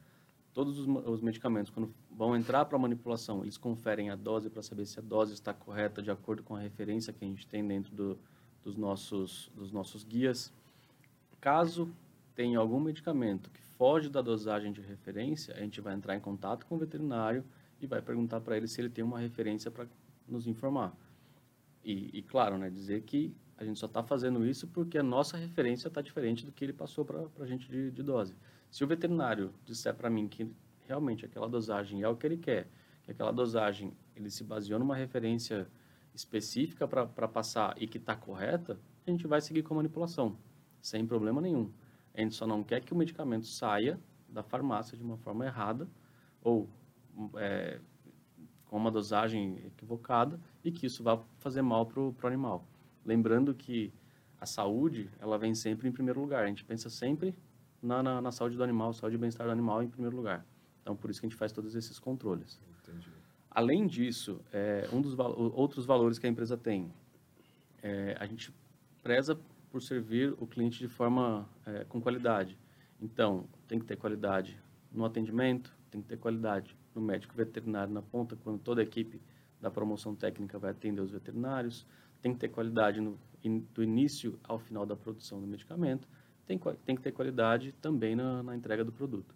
todos 0.53 0.79
os, 0.79 0.87
os 1.07 1.21
medicamentos, 1.23 1.71
quando 1.71 1.95
vão 2.11 2.37
entrar 2.37 2.65
para 2.67 2.79
manipulação, 2.79 3.43
eles 3.43 3.57
conferem 3.57 4.11
a 4.11 4.17
dose 4.17 4.51
para 4.51 4.63
saber 4.63 4.85
se 4.85 4.99
a 4.99 5.03
dose 5.03 5.33
está 5.33 5.55
correta 5.55 6.03
de 6.03 6.11
acordo 6.11 6.43
com 6.43 6.55
a 6.55 6.61
referência 6.61 7.13
que 7.13 7.25
a 7.25 7.29
gente 7.29 7.47
tem 7.47 7.67
dentro 7.67 7.95
do, 7.95 8.19
dos, 8.63 8.77
nossos, 8.77 9.51
dos 9.55 9.73
nossos 9.73 10.05
guias. 10.05 10.53
Caso 11.41 11.91
tenha 12.35 12.59
algum 12.59 12.81
medicamento 12.81 13.51
que 13.51 13.61
foge 13.77 14.09
da 14.09 14.23
dosagem 14.23 14.73
de 14.73 14.81
referência, 14.81 15.55
a 15.55 15.61
gente 15.61 15.81
vai 15.81 15.95
entrar 15.95 16.17
em 16.17 16.21
contato 16.21 16.65
com 16.67 16.77
o 16.77 16.79
veterinário 16.79 17.45
e 17.81 17.87
vai 17.87 18.01
perguntar 18.01 18.41
para 18.41 18.57
ele 18.57 18.69
se 18.69 18.81
ele 18.81 18.89
tem 18.89 19.05
uma 19.05 19.19
referência 19.19 19.71
para 19.71 19.87
nos 20.29 20.47
informar. 20.47 20.97
E, 21.85 22.11
e, 22.17 22.23
claro, 22.23 22.57
né, 22.57 22.71
dizer 22.71 23.03
que 23.03 23.35
a 23.57 23.65
gente 23.65 23.79
só 23.79 23.87
está 23.87 24.03
fazendo 24.03 24.47
isso 24.47 24.69
porque 24.69 24.97
a 24.99 25.03
nossa 25.03 25.37
referência 25.37 25.89
está 25.89 26.01
diferente 26.01 26.47
do 26.47 26.53
que 26.53 26.65
ele 26.65 26.73
passou 26.73 27.05
para 27.05 27.27
a 27.41 27.47
gente 27.47 27.69
de, 27.69 27.91
de 27.91 28.03
dose. 28.03 28.35
Se 28.71 28.85
o 28.85 28.87
veterinário 28.87 29.53
disser 29.65 29.95
para 29.95 30.09
mim 30.09 30.29
que 30.29 30.49
realmente 30.87 31.25
aquela 31.25 31.49
dosagem 31.49 32.03
é 32.03 32.09
o 32.09 32.17
que 32.17 32.27
ele 32.27 32.37
quer, 32.37 32.69
que 33.03 33.11
aquela 33.11 33.33
dosagem 33.33 33.93
ele 34.15 34.31
se 34.31 34.45
baseou 34.45 34.79
numa 34.79 34.95
referência 34.95 35.67
específica 36.15 36.87
para 36.87 37.29
passar 37.29 37.75
e 37.81 37.87
que 37.87 37.99
está 37.99 38.15
correta, 38.15 38.79
a 39.07 39.11
gente 39.11 39.27
vai 39.27 39.41
seguir 39.41 39.63
com 39.63 39.75
a 39.75 39.77
manipulação, 39.79 40.37
sem 40.81 41.07
problema 41.07 41.41
nenhum. 41.41 41.71
A 42.15 42.21
gente 42.21 42.35
só 42.35 42.47
não 42.47 42.63
quer 42.63 42.81
que 42.81 42.93
o 42.93 42.97
medicamento 42.97 43.47
saia 43.47 43.99
da 44.29 44.43
farmácia 44.43 44.97
de 44.97 45.03
uma 45.03 45.17
forma 45.17 45.45
errada 45.45 45.89
ou 46.43 46.69
é, 47.37 47.81
com 48.67 48.77
uma 48.77 48.91
dosagem 48.91 49.59
equivocada 49.67 50.41
e 50.65 50.71
que 50.71 50.87
isso 50.87 51.03
vá 51.03 51.19
fazer 51.39 51.63
mal 51.63 51.87
para 51.87 52.01
o 52.01 52.15
animal. 52.25 52.67
Lembrando 53.05 53.55
que 53.55 53.93
a 54.41 54.47
saúde, 54.47 55.11
ela 55.21 55.39
vem 55.39 55.55
sempre 55.55 55.89
em 55.89 55.93
primeiro 55.93 56.21
lugar. 56.21 56.45
A 56.45 56.49
gente 56.49 56.65
pensa 56.65 56.91
sempre 56.91 57.35
na, 57.81 58.03
na, 58.03 58.21
na 58.21 58.33
saúde 58.33 58.57
do 58.57 58.65
animal, 58.65 58.93
saúde 58.93 59.17
e 59.17 59.19
bem-estar 59.19 59.47
do 59.47 59.53
animal 59.53 59.83
em 59.83 59.89
primeiro 59.89 60.17
lugar. 60.17 60.45
Então, 60.81 60.97
por 60.97 61.11
isso 61.11 61.21
que 61.21 61.27
a 61.27 61.29
gente 61.29 61.39
faz 61.39 61.53
todos 61.53 61.75
esses 61.75 61.99
controles. 61.99 62.61
Entendi. 62.83 63.22
Além 63.55 63.87
disso, 63.87 64.41
é, 64.51 64.89
um 64.91 65.03
dos 65.03 65.15
outros 65.19 65.85
valores 65.85 66.19
que 66.19 66.27
a 66.27 66.31
empresa 66.31 66.57
tem, 66.57 66.91
é, 67.83 68.17
a 68.19 68.25
gente 68.25 68.51
preza 69.03 69.39
por 69.71 69.83
servir 69.83 70.35
o 70.39 70.47
cliente 70.47 70.79
de 70.79 70.89
forma 70.89 71.47
é, 71.67 71.85
com 71.85 72.01
qualidade. 72.01 72.59
Então, 72.99 73.47
tem 73.69 73.79
que 73.79 73.85
ter 73.85 73.97
qualidade 73.97 74.59
no 74.91 75.05
atendimento, 75.05 75.77
tem 75.91 76.01
que 76.01 76.09
ter 76.09 76.17
qualidade 76.17 76.75
no 76.95 77.03
médico 77.03 77.35
veterinário 77.35 77.93
na 77.93 78.01
ponta, 78.01 78.37
quando 78.37 78.59
toda 78.59 78.81
a 78.81 78.85
equipe 78.85 79.21
da 79.61 79.71
promoção 79.71 80.15
técnica 80.15 80.59
vai 80.59 80.71
atender 80.71 81.03
os 81.03 81.11
veterinários, 81.11 81.87
tem 82.23 82.33
que 82.33 82.39
ter 82.39 82.49
qualidade 82.49 83.03
no, 83.03 83.19
in, 83.45 83.67
do 83.75 83.83
início 83.83 84.39
ao 84.45 84.59
final 84.59 84.87
da 84.87 84.97
produção 84.97 85.39
do 85.39 85.47
medicamento, 85.47 86.09
tem, 86.47 86.59
tem 86.87 86.97
que 86.97 87.03
ter 87.03 87.13
qualidade 87.13 87.73
também 87.83 88.17
na, 88.17 88.43
na 88.43 88.57
entrega 88.57 88.83
do 88.83 88.93
produto. 88.93 89.35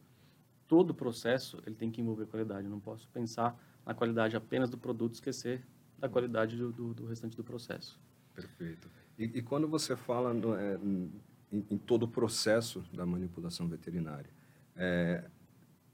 Todo 0.67 0.91
o 0.91 0.95
processo 0.95 1.63
ele 1.67 1.75
tem 1.75 1.91
que 1.91 2.01
envolver 2.01 2.27
qualidade. 2.27 2.65
Eu 2.65 2.71
não 2.71 2.81
posso 2.81 3.07
pensar 3.09 3.59
na 3.87 3.95
qualidade 3.95 4.37
apenas 4.37 4.69
do 4.69 4.77
produto, 4.77 5.15
esquecer 5.15 5.65
da 5.99 6.09
qualidade 6.09 6.57
do, 6.57 6.73
do, 6.73 6.93
do 6.93 7.07
restante 7.07 7.37
do 7.37 7.45
processo. 7.45 7.99
Perfeito. 8.35 8.91
E, 9.17 9.25
e 9.25 9.43
quando 9.43 9.67
você 9.67 9.97
fala 9.97 10.35
no, 10.35 10.55
é, 10.55 10.75
em, 10.77 11.65
em, 11.71 11.79
todo 11.79 12.03
o 12.03 12.09
processo 12.09 12.85
da 12.93 13.07
manipulação 13.07 13.67
veterinária, 13.67 14.29
é, 14.75 15.25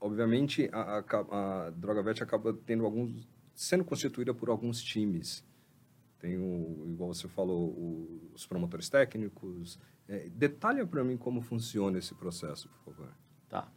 obviamente 0.01 0.69
a, 0.73 0.99
a, 0.99 1.67
a 1.67 1.71
DrogaVet 1.71 2.23
acaba 2.23 2.53
tendo 2.53 2.85
alguns 2.85 3.29
sendo 3.55 3.85
constituída 3.85 4.33
por 4.33 4.49
alguns 4.49 4.83
times. 4.83 5.45
Tem 6.19 6.37
o, 6.37 6.87
igual 6.89 7.13
você 7.13 7.29
falou, 7.29 7.69
o, 7.69 8.31
os 8.35 8.47
promotores 8.47 8.89
técnicos, 8.89 9.79
é, 10.09 10.29
detalha 10.31 10.87
para 10.87 11.05
mim 11.05 11.17
como 11.17 11.41
funciona 11.41 11.99
esse 11.99 12.15
processo, 12.15 12.69
por 12.69 12.95
favor. 12.95 13.13
Tá. 13.49 13.71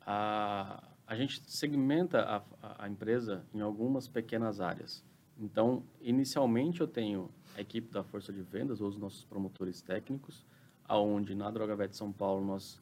A, 0.00 0.87
a 1.08 1.16
gente 1.16 1.40
segmenta 1.46 2.20
a, 2.20 2.84
a 2.84 2.88
empresa 2.88 3.42
em 3.54 3.62
algumas 3.62 4.06
pequenas 4.06 4.60
áreas. 4.60 5.02
Então, 5.40 5.82
inicialmente 6.02 6.82
eu 6.82 6.86
tenho 6.86 7.30
a 7.56 7.62
equipe 7.62 7.90
da 7.90 8.04
força 8.04 8.30
de 8.30 8.42
vendas, 8.42 8.82
ou 8.82 8.88
os 8.88 8.98
nossos 8.98 9.24
promotores 9.24 9.80
técnicos, 9.80 10.44
aonde 10.84 11.34
na 11.34 11.50
Drogavet 11.50 11.96
São 11.96 12.12
Paulo 12.12 12.44
nós 12.44 12.78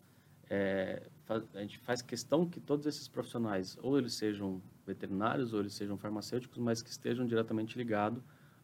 é, 0.51 1.09
a 1.55 1.61
gente 1.61 1.79
faz 1.79 2.03
questão 2.03 2.45
que 2.45 2.59
todos 2.59 2.85
esses 2.87 3.07
profissionais, 3.07 3.79
ou 3.81 3.97
eles 3.97 4.15
sejam 4.15 4.61
veterinários, 4.85 5.53
ou 5.53 5.61
eles 5.61 5.75
sejam 5.75 5.97
farmacêuticos, 5.97 6.59
mas 6.59 6.83
que 6.83 6.91
estejam 6.91 7.27
diretamente 7.27 7.79
ligados 7.79 8.21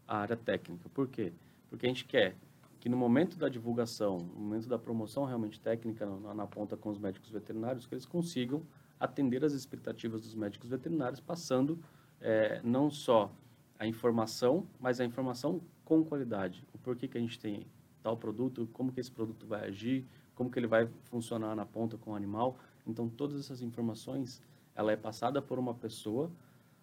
à 0.09 0.19
área 0.19 0.37
técnica. 0.37 0.89
Por 0.89 1.07
quê? 1.07 1.33
Porque 1.71 1.87
a 1.87 1.89
gente 1.89 2.05
quer 2.05 2.35
que 2.81 2.89
no 2.89 2.97
momento 2.97 3.39
da 3.39 3.49
divulgação, 3.49 4.19
no 4.19 4.41
momento 4.41 4.69
da 4.69 4.77
promoção 4.77 5.25
realmente 5.25 5.61
técnica 5.61 6.05
na, 6.05 6.35
na 6.35 6.47
ponta 6.49 6.77
com 6.77 6.91
os 6.91 6.99
médicos 6.99 7.31
veterinários, 7.31 7.87
que 7.87 7.95
eles 7.95 8.07
consigam 8.07 8.61
atender 9.03 9.45
as 9.45 9.53
expectativas 9.53 10.21
dos 10.21 10.35
médicos 10.35 10.71
veterinários, 10.71 11.19
passando 11.19 11.79
é, 12.21 12.61
não 12.63 12.89
só 12.89 13.33
a 13.77 13.85
informação, 13.85 14.65
mas 14.79 15.01
a 15.01 15.05
informação 15.05 15.61
com 15.85 16.05
qualidade. 16.05 16.65
O 16.73 16.79
porquê 16.79 17.09
que 17.09 17.19
a 17.19 17.21
gente 17.21 17.37
tem 17.39 17.67
tal 18.01 18.17
produto, 18.17 18.69
como 18.73 18.93
que 18.93 19.01
esse 19.01 19.11
produto 19.11 19.45
vai 19.45 19.67
agir, 19.67 20.07
como 20.37 20.49
que 20.51 20.59
ele 20.59 20.69
vai 20.69 20.89
funcionar 21.05 21.57
na 21.57 21.67
ponta 21.67 21.99
com 21.99 22.13
o 22.13 22.15
animal. 22.15 22.57
Então, 22.87 23.09
todas 23.09 23.41
essas 23.41 23.61
informações, 23.61 24.41
ela 24.75 24.93
é 24.93 24.97
passada 24.97 25.43
por 25.43 25.59
uma 25.59 25.75
pessoa 25.75 26.31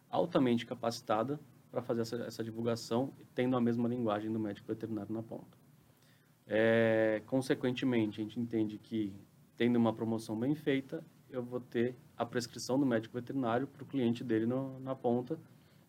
altamente 0.09 0.65
capacitada 0.65 1.39
para 1.71 1.81
fazer 1.81 2.01
essa, 2.01 2.17
essa 2.17 2.43
divulgação, 2.43 3.13
tendo 3.33 3.55
a 3.55 3.61
mesma 3.61 3.87
linguagem 3.87 4.31
do 4.31 4.39
médico 4.39 4.67
veterinário 4.67 5.13
na 5.13 5.23
ponta. 5.23 5.57
É, 6.45 7.21
consequentemente, 7.27 8.19
a 8.19 8.23
gente 8.23 8.39
entende 8.39 8.77
que, 8.77 9.13
tendo 9.55 9.77
uma 9.77 9.93
promoção 9.93 10.37
bem 10.37 10.53
feita, 10.53 11.01
eu 11.31 11.43
vou 11.43 11.59
ter 11.59 11.95
a 12.17 12.25
prescrição 12.25 12.79
do 12.79 12.85
médico 12.85 13.13
veterinário 13.13 13.67
para 13.67 13.83
o 13.83 13.85
cliente 13.85 14.23
dele 14.23 14.45
no, 14.45 14.79
na 14.79 14.95
ponta 14.95 15.39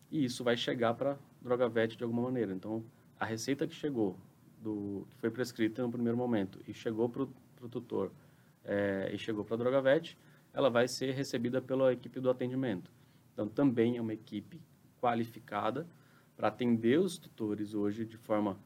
e 0.09 0.23
isso 0.23 0.43
vai 0.43 0.55
chegar 0.55 0.93
para 0.93 1.17
droga 1.41 1.67
vet 1.67 1.95
de 1.95 2.03
alguma 2.03 2.23
maneira. 2.23 2.53
Então, 2.53 2.83
a 3.19 3.25
receita 3.25 3.67
que 3.67 3.73
chegou, 3.73 4.17
do, 4.61 5.07
que 5.09 5.17
foi 5.17 5.31
prescrita 5.31 5.81
no 5.81 5.91
primeiro 5.91 6.17
momento 6.17 6.59
e 6.67 6.73
chegou 6.73 7.09
para 7.09 7.23
o 7.23 7.69
tutor 7.69 8.11
é, 8.63 9.09
e 9.13 9.17
chegou 9.17 9.43
para 9.43 9.55
a 9.55 9.57
droga 9.57 9.81
vet, 9.81 10.17
ela 10.53 10.69
vai 10.69 10.87
ser 10.87 11.13
recebida 11.13 11.61
pela 11.61 11.93
equipe 11.93 12.19
do 12.19 12.29
atendimento. 12.29 12.91
Então, 13.33 13.47
também 13.47 13.97
é 13.97 14.01
uma 14.01 14.13
equipe 14.13 14.61
qualificada 14.99 15.87
para 16.35 16.49
atender 16.49 16.99
os 16.99 17.17
tutores 17.17 17.73
hoje 17.73 18.05
de 18.05 18.17
forma 18.17 18.57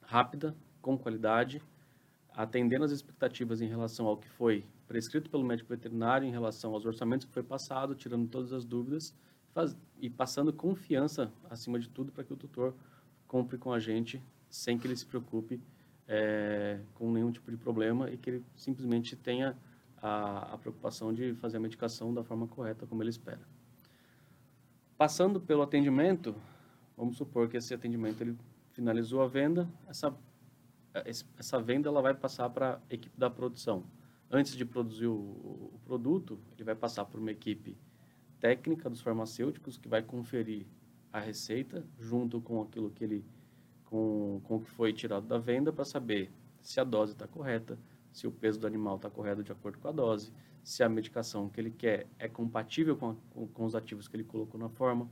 rápida, 0.00 0.56
com 0.80 0.98
qualidade, 0.98 1.62
atendendo 2.34 2.84
as 2.84 2.90
expectativas 2.90 3.60
em 3.60 3.66
relação 3.66 4.06
ao 4.06 4.16
que 4.16 4.28
foi 4.28 4.64
prescrito 4.86 5.30
pelo 5.30 5.44
médico 5.44 5.68
veterinário, 5.68 6.26
em 6.26 6.30
relação 6.30 6.74
aos 6.74 6.84
orçamentos 6.84 7.26
que 7.26 7.32
foi 7.32 7.42
passado, 7.42 7.94
tirando 7.94 8.28
todas 8.28 8.52
as 8.52 8.64
dúvidas 8.64 9.14
faz, 9.52 9.76
e 10.00 10.10
passando 10.10 10.52
confiança, 10.52 11.32
acima 11.48 11.78
de 11.78 11.88
tudo, 11.88 12.12
para 12.12 12.24
que 12.24 12.32
o 12.32 12.36
tutor 12.36 12.74
compre 13.26 13.56
com 13.56 13.72
a 13.72 13.78
gente 13.78 14.22
sem 14.50 14.78
que 14.78 14.86
ele 14.86 14.96
se 14.96 15.06
preocupe 15.06 15.60
é, 16.06 16.80
com 16.94 17.10
nenhum 17.10 17.32
tipo 17.32 17.50
de 17.50 17.56
problema 17.56 18.10
e 18.10 18.16
que 18.16 18.30
ele 18.30 18.44
simplesmente 18.54 19.16
tenha 19.16 19.56
a, 20.02 20.54
a 20.54 20.58
preocupação 20.58 21.12
de 21.12 21.34
fazer 21.34 21.56
a 21.56 21.60
medicação 21.60 22.12
da 22.12 22.22
forma 22.22 22.46
correta, 22.46 22.86
como 22.86 23.02
ele 23.02 23.10
espera. 23.10 23.40
Passando 24.98 25.40
pelo 25.40 25.62
atendimento, 25.62 26.34
vamos 26.96 27.16
supor 27.16 27.48
que 27.48 27.56
esse 27.56 27.72
atendimento 27.74 28.20
ele 28.20 28.36
finalizou 28.72 29.22
a 29.22 29.26
venda, 29.26 29.68
essa 29.88 30.14
essa 31.36 31.60
venda 31.60 31.88
ela 31.88 32.00
vai 32.00 32.14
passar 32.14 32.48
para 32.50 32.80
a 32.88 32.94
equipe 32.94 33.18
da 33.18 33.28
produção. 33.28 33.82
Antes 34.30 34.56
de 34.56 34.64
produzir 34.64 35.06
o, 35.06 35.14
o, 35.14 35.80
produto, 35.84 36.38
ele 36.52 36.64
vai 36.64 36.74
passar 36.74 37.04
por 37.04 37.20
uma 37.20 37.30
equipe 37.30 37.76
técnica 38.40 38.90
dos 38.90 39.00
farmacêuticos 39.00 39.78
que 39.78 39.88
vai 39.88 40.02
conferir 40.02 40.66
a 41.12 41.20
receita 41.20 41.86
junto 41.98 42.40
com 42.40 42.60
aquilo 42.60 42.90
que 42.90 43.04
ele 43.04 43.24
com, 43.84 44.40
com 44.44 44.56
o 44.56 44.60
que 44.60 44.70
foi 44.70 44.92
tirado 44.92 45.26
da 45.26 45.38
venda 45.38 45.72
para 45.72 45.84
saber 45.84 46.32
se 46.60 46.80
a 46.80 46.84
dose 46.84 47.12
está 47.12 47.28
correta, 47.28 47.78
se 48.12 48.26
o 48.26 48.32
peso 48.32 48.58
do 48.58 48.66
animal 48.66 48.96
está 48.96 49.08
correto 49.08 49.42
de 49.42 49.52
acordo 49.52 49.78
com 49.78 49.88
a 49.88 49.92
dose, 49.92 50.32
se 50.62 50.82
a 50.82 50.88
medicação 50.88 51.48
que 51.48 51.60
ele 51.60 51.70
quer 51.70 52.06
é 52.18 52.28
compatível 52.28 52.96
com, 52.96 53.10
a, 53.10 53.14
com, 53.30 53.46
com 53.46 53.64
os 53.64 53.74
ativos 53.74 54.08
que 54.08 54.16
ele 54.16 54.24
colocou 54.24 54.58
na 54.58 54.68
forma, 54.68 55.08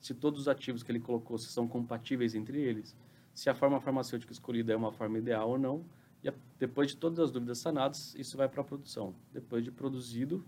se 0.00 0.12
todos 0.12 0.40
os 0.40 0.48
ativos 0.48 0.82
que 0.82 0.92
ele 0.92 1.00
colocou 1.00 1.38
são 1.38 1.66
compatíveis 1.66 2.34
entre 2.34 2.60
eles 2.60 2.94
se 3.38 3.48
a 3.48 3.54
forma 3.54 3.80
farmacêutica 3.80 4.32
escolhida 4.32 4.72
é 4.72 4.76
uma 4.76 4.90
forma 4.90 5.16
ideal 5.16 5.50
ou 5.50 5.56
não. 5.56 5.84
E 6.22 6.32
depois 6.58 6.90
de 6.90 6.96
todas 6.96 7.18
as 7.18 7.30
dúvidas 7.30 7.58
sanadas, 7.58 8.14
isso 8.16 8.36
vai 8.36 8.48
para 8.48 8.60
a 8.60 8.64
produção. 8.64 9.14
Depois 9.32 9.64
de 9.64 9.70
produzido, 9.70 10.44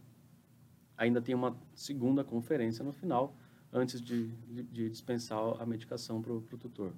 ainda 0.96 1.20
tem 1.20 1.34
uma 1.34 1.56
segunda 1.74 2.24
conferência 2.24 2.84
no 2.84 2.92
final, 2.92 3.34
antes 3.72 4.00
de, 4.00 4.26
de 4.26 4.90
dispensar 4.90 5.38
a 5.60 5.64
medicação 5.64 6.20
para 6.20 6.32
o 6.32 6.40
tutor. 6.40 6.92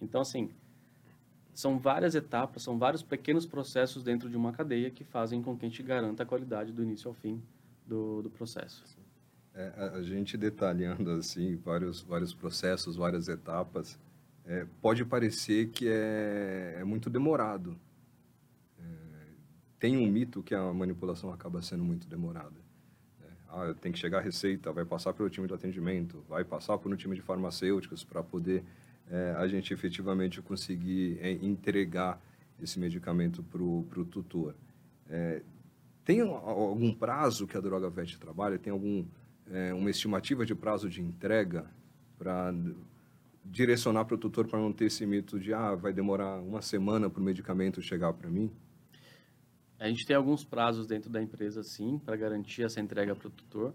Então, 0.00 0.20
assim, 0.20 0.50
são 1.54 1.78
várias 1.78 2.14
etapas, 2.14 2.62
são 2.62 2.78
vários 2.78 3.02
pequenos 3.02 3.46
processos 3.46 4.02
dentro 4.02 4.28
de 4.28 4.36
uma 4.36 4.52
cadeia 4.52 4.90
que 4.90 5.04
fazem 5.04 5.42
com 5.42 5.56
que 5.56 5.66
a 5.66 5.68
gente 5.68 5.82
garanta 5.82 6.22
a 6.22 6.26
qualidade 6.26 6.72
do 6.72 6.82
início 6.82 7.08
ao 7.08 7.14
fim 7.14 7.42
do, 7.86 8.22
do 8.22 8.30
processo. 8.30 8.84
É, 9.54 9.90
a 9.94 10.02
gente 10.02 10.36
detalhando 10.38 11.10
assim 11.10 11.56
vários 11.56 12.00
vários 12.00 12.32
processos, 12.32 12.96
várias 12.96 13.28
etapas, 13.28 13.98
é, 14.46 14.66
pode 14.80 15.04
parecer 15.04 15.68
que 15.68 15.86
é, 15.88 16.78
é 16.80 16.84
muito 16.84 17.10
demorado. 17.10 17.76
Tem 19.82 19.96
um 19.96 20.06
mito 20.06 20.44
que 20.44 20.54
a 20.54 20.72
manipulação 20.72 21.32
acaba 21.32 21.60
sendo 21.60 21.82
muito 21.82 22.06
demorada. 22.06 22.54
É, 23.20 23.26
Ah, 23.48 23.74
tem 23.80 23.90
que 23.90 23.98
chegar 23.98 24.18
a 24.18 24.20
receita, 24.20 24.70
vai 24.70 24.84
passar 24.84 25.12
pelo 25.12 25.28
time 25.28 25.48
de 25.48 25.54
atendimento, 25.54 26.24
vai 26.28 26.44
passar 26.44 26.78
por 26.78 26.92
um 26.92 26.94
time 26.94 27.16
de 27.16 27.20
farmacêuticos 27.20 28.04
para 28.04 28.22
poder 28.22 28.62
é, 29.10 29.34
a 29.36 29.48
gente 29.48 29.74
efetivamente 29.74 30.40
conseguir 30.40 31.18
é, 31.20 31.32
entregar 31.32 32.22
esse 32.62 32.78
medicamento 32.78 33.42
para 33.42 33.60
o 33.60 34.06
tutor. 34.08 34.54
É, 35.10 35.42
tem 36.04 36.20
algum 36.20 36.94
prazo 36.94 37.44
que 37.44 37.56
a 37.56 37.60
Droga 37.60 37.90
Vet 37.90 38.20
trabalha? 38.20 38.60
Tem 38.60 38.72
algum 38.72 39.04
é, 39.50 39.74
uma 39.74 39.90
estimativa 39.90 40.46
de 40.46 40.54
prazo 40.54 40.88
de 40.88 41.02
entrega 41.02 41.68
para 42.16 42.54
direcionar 43.44 44.04
para 44.04 44.14
o 44.14 44.18
tutor 44.18 44.46
para 44.46 44.60
não 44.60 44.72
ter 44.72 44.84
esse 44.84 45.04
mito 45.04 45.40
de 45.40 45.52
ah, 45.52 45.74
vai 45.74 45.92
demorar 45.92 46.40
uma 46.40 46.62
semana 46.62 47.10
para 47.10 47.20
o 47.20 47.24
medicamento 47.24 47.82
chegar 47.82 48.12
para 48.12 48.30
mim? 48.30 48.48
A 49.82 49.88
gente 49.88 50.06
tem 50.06 50.14
alguns 50.14 50.44
prazos 50.44 50.86
dentro 50.86 51.10
da 51.10 51.20
empresa, 51.20 51.60
sim, 51.64 51.98
para 51.98 52.14
garantir 52.14 52.62
essa 52.62 52.80
entrega 52.80 53.16
para 53.16 53.26
o 53.26 53.30
tutor, 53.32 53.74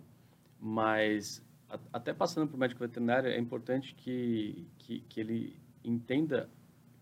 mas 0.57 1.45
a, 1.69 1.77
até 1.91 2.13
passando 2.13 2.47
para 2.47 2.55
o 2.55 2.57
médico 2.57 2.79
veterinário, 2.79 3.29
é 3.29 3.37
importante 3.37 3.93
que, 3.93 4.65
que, 4.77 5.01
que 5.01 5.19
ele 5.19 5.59
entenda 5.83 6.49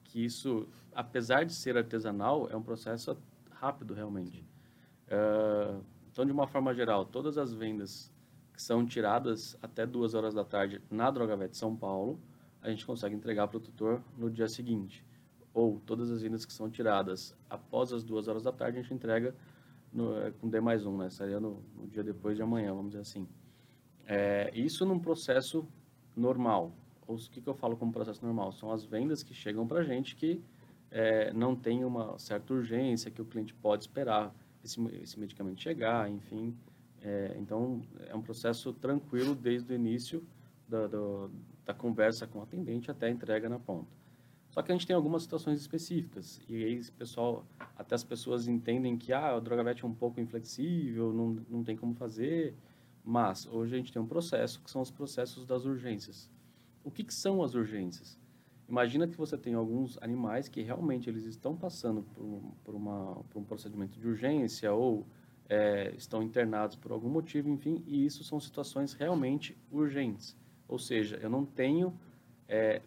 que 0.06 0.26
isso, 0.26 0.68
apesar 0.92 1.46
de 1.46 1.54
ser 1.54 1.78
artesanal, 1.78 2.50
é 2.50 2.58
um 2.58 2.64
processo 2.64 3.16
rápido 3.52 3.94
realmente. 3.94 4.44
Uh, 5.06 5.84
então, 6.12 6.26
de 6.26 6.32
uma 6.32 6.48
forma 6.48 6.74
geral, 6.74 7.06
todas 7.06 7.38
as 7.38 7.54
vendas 7.54 8.12
que 8.54 8.64
são 8.64 8.84
tiradas 8.88 9.56
até 9.62 9.86
duas 9.86 10.16
horas 10.16 10.34
da 10.34 10.44
tarde 10.44 10.82
na 10.90 11.12
Drogavet 11.12 11.56
São 11.56 11.76
Paulo, 11.76 12.20
a 12.60 12.72
gente 12.72 12.84
consegue 12.84 13.14
entregar 13.14 13.48
para 13.50 13.58
o 13.58 13.60
tutor 13.60 14.02
no 14.18 14.32
dia 14.32 14.48
seguinte. 14.48 15.06
Ou 15.56 15.80
todas 15.86 16.12
as 16.12 16.22
vendas 16.22 16.46
que 16.46 16.52
são 16.52 16.70
tiradas 16.70 17.34
após 17.50 17.94
as 17.94 18.04
duas 18.04 18.28
horas 18.28 18.44
da 18.44 18.52
tarde, 18.52 18.78
a 18.78 18.82
gente 18.82 18.94
entrega 18.94 19.34
no, 19.92 20.20
é, 20.20 20.30
com 20.32 20.50
D 20.50 20.60
mais 20.60 20.86
um, 20.86 20.98
né? 20.98 21.10
Seria 21.10 21.40
no, 21.40 21.64
no, 21.78 21.88
dia 21.88 22.04
depois 22.04 22.36
de 22.36 22.44
amanhã, 22.44 22.74
vamos 22.74 22.92
dizer 22.92 23.02
assim. 23.02 23.26
É, 24.06 24.52
isso 24.54 24.86
num 24.86 25.00
processo 25.00 25.66
normal. 26.14 26.74
o 27.08 27.16
que, 27.16 27.40
que 27.40 27.48
eu 27.48 27.54
falo 27.54 27.78
como 27.78 27.94
processo 27.94 28.24
normal? 28.26 28.52
São 28.52 28.70
as 28.70 28.84
vendas 28.84 29.24
que 29.24 29.34
chegam 29.34 29.66
para 29.66 29.80
a 29.80 29.84
gente 29.84 30.18
que 30.18 30.44
é, 30.92 31.32
não 31.32 31.56
tem 31.56 31.86
uma 31.86 32.20
certa 32.20 32.54
urgência, 32.54 33.10
que 33.10 33.22
o 33.22 33.26
cliente 33.26 33.54
pode 33.54 33.86
esperar 33.86 34.36
esse, 34.62 34.78
esse 35.02 35.18
medicamento 35.18 35.62
chegar, 35.62 36.12
enfim. 36.12 36.54
É, 37.02 37.34
então, 37.40 37.82
é 38.10 38.14
um 38.14 38.22
processo 38.22 38.74
tranquilo 38.74 39.34
desde 39.34 39.72
o 39.72 39.76
início 39.76 40.22
da, 40.68 40.86
da 41.66 41.74
conversa 41.74 42.28
com 42.28 42.40
o 42.40 42.42
atendente 42.42 42.92
até 42.92 43.08
a 43.08 43.10
entrega 43.10 43.48
na 43.48 43.58
ponta. 43.58 43.88
Só 44.56 44.62
que 44.62 44.72
a 44.72 44.76
gente 44.76 44.88
tem 44.88 44.96
algumas 44.96 45.24
situações 45.24 45.60
específicas 45.60 46.40
e 46.48 46.64
aí, 46.64 46.82
pessoal, 46.98 47.46
até 47.78 47.94
as 47.94 48.06
pessoas 48.06 48.48
entendem 48.48 48.98
que 48.98 49.12
ah, 49.12 49.36
o 49.36 49.42
Drogavet 49.42 49.84
é 49.84 49.86
um 49.86 49.94
pouco 49.94 50.22
inflexível, 50.22 51.12
não, 51.12 51.46
não 51.50 51.62
tem 51.62 51.76
como 51.76 51.94
fazer, 51.94 52.56
mas 53.04 53.46
hoje 53.46 53.76
a 53.76 53.78
gente 53.78 53.92
tem 53.92 54.02
um 54.02 54.08
processo 54.08 54.62
que 54.62 54.72
são 54.72 54.82
os 54.82 54.90
processos 54.90 55.46
das 55.46 55.66
urgências. 55.66 56.32
O 56.86 56.90
que, 56.90 57.04
que 57.04 57.14
são 57.14 57.44
as 57.44 57.54
urgências? 57.54 58.18
Imagina 58.70 59.10
que 59.10 59.18
você 59.18 59.38
tem 59.38 59.56
alguns 59.56 60.02
animais 60.02 60.48
que 60.48 60.62
realmente 60.62 61.10
eles 61.10 61.26
estão 61.26 61.54
passando 61.58 62.04
por, 62.16 62.42
por, 62.64 62.76
uma, 62.76 63.26
por 63.30 63.40
um 63.40 63.44
procedimento 63.44 64.00
de 64.00 64.08
urgência 64.08 64.72
ou 64.72 65.06
é, 65.50 65.94
estão 65.98 66.24
internados 66.24 66.78
por 66.78 66.94
algum 66.94 67.10
motivo, 67.10 67.50
enfim, 67.50 67.84
e 67.86 68.06
isso 68.06 68.24
são 68.24 68.40
situações 68.40 68.94
realmente 68.94 69.58
urgentes. 69.70 70.34
Ou 70.66 70.80
seja, 70.80 71.18
eu 71.18 71.30
não 71.30 71.46
tenho, 71.46 71.94
é, 72.48 72.82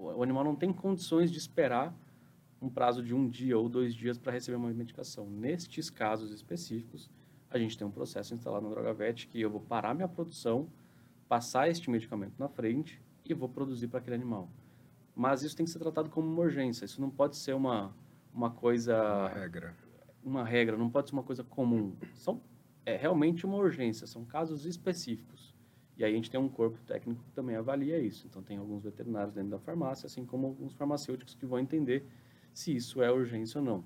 o 0.00 0.22
animal 0.22 0.44
não 0.44 0.56
tem 0.56 0.72
condições 0.72 1.30
de 1.30 1.38
esperar 1.38 1.94
um 2.60 2.68
prazo 2.68 3.02
de 3.02 3.14
um 3.14 3.28
dia 3.28 3.58
ou 3.58 3.68
dois 3.68 3.94
dias 3.94 4.18
para 4.18 4.32
receber 4.32 4.56
uma 4.56 4.70
medicação. 4.70 5.28
Nestes 5.28 5.88
casos 5.88 6.30
específicos, 6.30 7.10
a 7.50 7.58
gente 7.58 7.76
tem 7.76 7.86
um 7.86 7.90
processo 7.90 8.34
instalado 8.34 8.68
na 8.68 8.74
DrogaVet 8.74 9.26
que 9.28 9.40
eu 9.40 9.50
vou 9.50 9.60
parar 9.60 9.94
minha 9.94 10.08
produção, 10.08 10.68
passar 11.28 11.68
este 11.68 11.90
medicamento 11.90 12.34
na 12.38 12.48
frente 12.48 13.00
e 13.24 13.32
vou 13.32 13.48
produzir 13.48 13.88
para 13.88 13.98
aquele 13.98 14.16
animal. 14.16 14.48
Mas 15.14 15.42
isso 15.42 15.56
tem 15.56 15.64
que 15.64 15.70
ser 15.72 15.78
tratado 15.78 16.10
como 16.10 16.28
uma 16.28 16.42
urgência. 16.42 16.84
Isso 16.84 17.00
não 17.00 17.10
pode 17.10 17.36
ser 17.36 17.54
uma, 17.54 17.94
uma 18.32 18.50
coisa... 18.50 18.96
Uma 18.96 19.28
regra 19.28 19.76
uma 20.22 20.44
regra, 20.44 20.76
não 20.76 20.90
pode 20.90 21.08
ser 21.08 21.16
uma 21.16 21.22
coisa 21.22 21.42
comum. 21.42 21.94
São, 22.14 22.40
é 22.84 22.96
realmente 22.96 23.46
uma 23.46 23.56
urgência, 23.56 24.06
são 24.06 24.24
casos 24.24 24.64
específicos. 24.64 25.54
E 26.00 26.04
aí 26.04 26.12
a 26.12 26.16
gente 26.16 26.30
tem 26.30 26.40
um 26.40 26.48
corpo 26.48 26.78
técnico 26.86 27.22
que 27.22 27.32
também 27.32 27.56
avalia 27.56 27.98
isso. 27.98 28.26
Então 28.26 28.42
tem 28.42 28.56
alguns 28.56 28.82
veterinários 28.82 29.34
dentro 29.34 29.50
da 29.50 29.58
farmácia, 29.58 30.06
assim 30.06 30.24
como 30.24 30.46
alguns 30.46 30.72
farmacêuticos 30.72 31.34
que 31.34 31.44
vão 31.44 31.58
entender 31.58 32.06
se 32.54 32.74
isso 32.74 33.02
é 33.02 33.12
urgência 33.12 33.58
ou 33.58 33.64
não. 33.64 33.84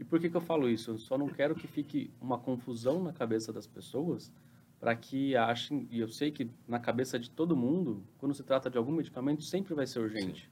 E 0.00 0.04
por 0.04 0.18
que, 0.18 0.28
que 0.28 0.36
eu 0.36 0.40
falo 0.40 0.68
isso? 0.68 0.90
Eu 0.90 0.98
só 0.98 1.16
não 1.16 1.28
quero 1.28 1.54
que 1.54 1.68
fique 1.68 2.10
uma 2.20 2.40
confusão 2.40 3.00
na 3.00 3.12
cabeça 3.12 3.52
das 3.52 3.68
pessoas 3.68 4.32
para 4.80 4.96
que 4.96 5.36
achem, 5.36 5.86
e 5.92 6.00
eu 6.00 6.08
sei 6.08 6.32
que 6.32 6.50
na 6.66 6.80
cabeça 6.80 7.20
de 7.20 7.30
todo 7.30 7.56
mundo, 7.56 8.02
quando 8.18 8.34
se 8.34 8.42
trata 8.42 8.68
de 8.68 8.76
algum 8.76 8.90
medicamento, 8.90 9.44
sempre 9.44 9.74
vai 9.74 9.86
ser 9.86 10.00
urgente. 10.00 10.50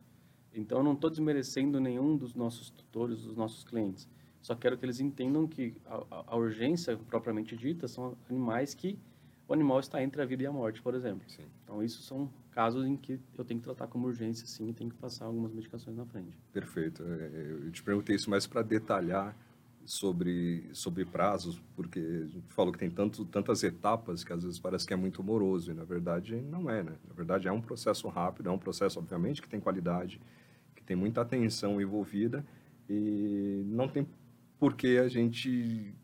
Então 0.54 0.78
eu 0.78 0.84
não 0.84 0.92
estou 0.92 1.10
desmerecendo 1.10 1.80
nenhum 1.80 2.16
dos 2.16 2.36
nossos 2.36 2.70
tutores, 2.70 3.22
dos 3.22 3.36
nossos 3.36 3.64
clientes. 3.64 4.08
Só 4.40 4.54
quero 4.54 4.78
que 4.78 4.84
eles 4.84 5.00
entendam 5.00 5.48
que 5.48 5.74
a, 5.84 6.24
a, 6.28 6.36
urgência 6.36 6.96
propriamente 6.96 7.56
dita 7.56 7.88
são 7.88 8.16
animais 8.30 8.72
que 8.72 8.96
o 9.52 9.54
animal 9.54 9.80
está 9.80 10.02
entre 10.02 10.22
a 10.22 10.24
vida 10.24 10.42
e 10.42 10.46
a 10.46 10.52
morte, 10.52 10.80
por 10.80 10.94
exemplo. 10.94 11.28
Sim. 11.28 11.44
Então, 11.62 11.82
isso 11.82 12.02
são 12.02 12.32
casos 12.50 12.86
em 12.86 12.96
que 12.96 13.20
eu 13.36 13.44
tenho 13.44 13.60
que 13.60 13.64
tratar 13.64 13.86
como 13.86 14.06
urgência, 14.06 14.46
sim, 14.46 14.70
e 14.70 14.72
tenho 14.72 14.88
que 14.88 14.96
passar 14.96 15.26
algumas 15.26 15.52
medicações 15.52 15.94
na 15.94 16.06
frente. 16.06 16.38
Perfeito. 16.50 17.02
É, 17.02 17.06
é, 17.06 17.58
eu 17.66 17.70
te 17.70 17.82
perguntei 17.82 18.16
isso 18.16 18.30
mais 18.30 18.46
para 18.46 18.62
detalhar 18.62 19.36
sobre, 19.84 20.70
sobre 20.72 21.04
prazos, 21.04 21.60
porque 21.76 21.98
a 22.00 22.26
gente 22.28 22.50
falou 22.54 22.72
que 22.72 22.78
tem 22.78 22.90
tanto, 22.90 23.26
tantas 23.26 23.62
etapas 23.62 24.24
que 24.24 24.32
às 24.32 24.42
vezes 24.42 24.58
parece 24.58 24.86
que 24.86 24.94
é 24.94 24.96
muito 24.96 25.22
moroso, 25.22 25.70
e 25.70 25.74
na 25.74 25.84
verdade 25.84 26.40
não 26.40 26.70
é, 26.70 26.82
né? 26.82 26.92
Na 27.06 27.14
verdade 27.14 27.46
é 27.46 27.52
um 27.52 27.60
processo 27.60 28.08
rápido, 28.08 28.48
é 28.48 28.52
um 28.52 28.58
processo, 28.58 28.98
obviamente, 28.98 29.42
que 29.42 29.48
tem 29.48 29.60
qualidade, 29.60 30.18
que 30.74 30.82
tem 30.82 30.96
muita 30.96 31.20
atenção 31.20 31.78
envolvida, 31.78 32.42
e 32.88 33.64
não 33.66 33.86
tem 33.86 34.06
porque 34.58 34.98
a 35.02 35.08
gente 35.08 35.94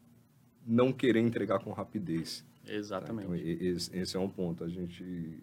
não 0.66 0.92
querer 0.92 1.20
entregar 1.20 1.60
com 1.60 1.72
rapidez. 1.72 2.44
Exatamente. 2.68 3.28
Tá? 3.28 3.36
Então, 3.36 4.00
esse, 4.00 4.16
é 4.16 4.20
um 4.20 4.28
ponto. 4.28 4.64
A 4.64 4.68
gente 4.68 5.42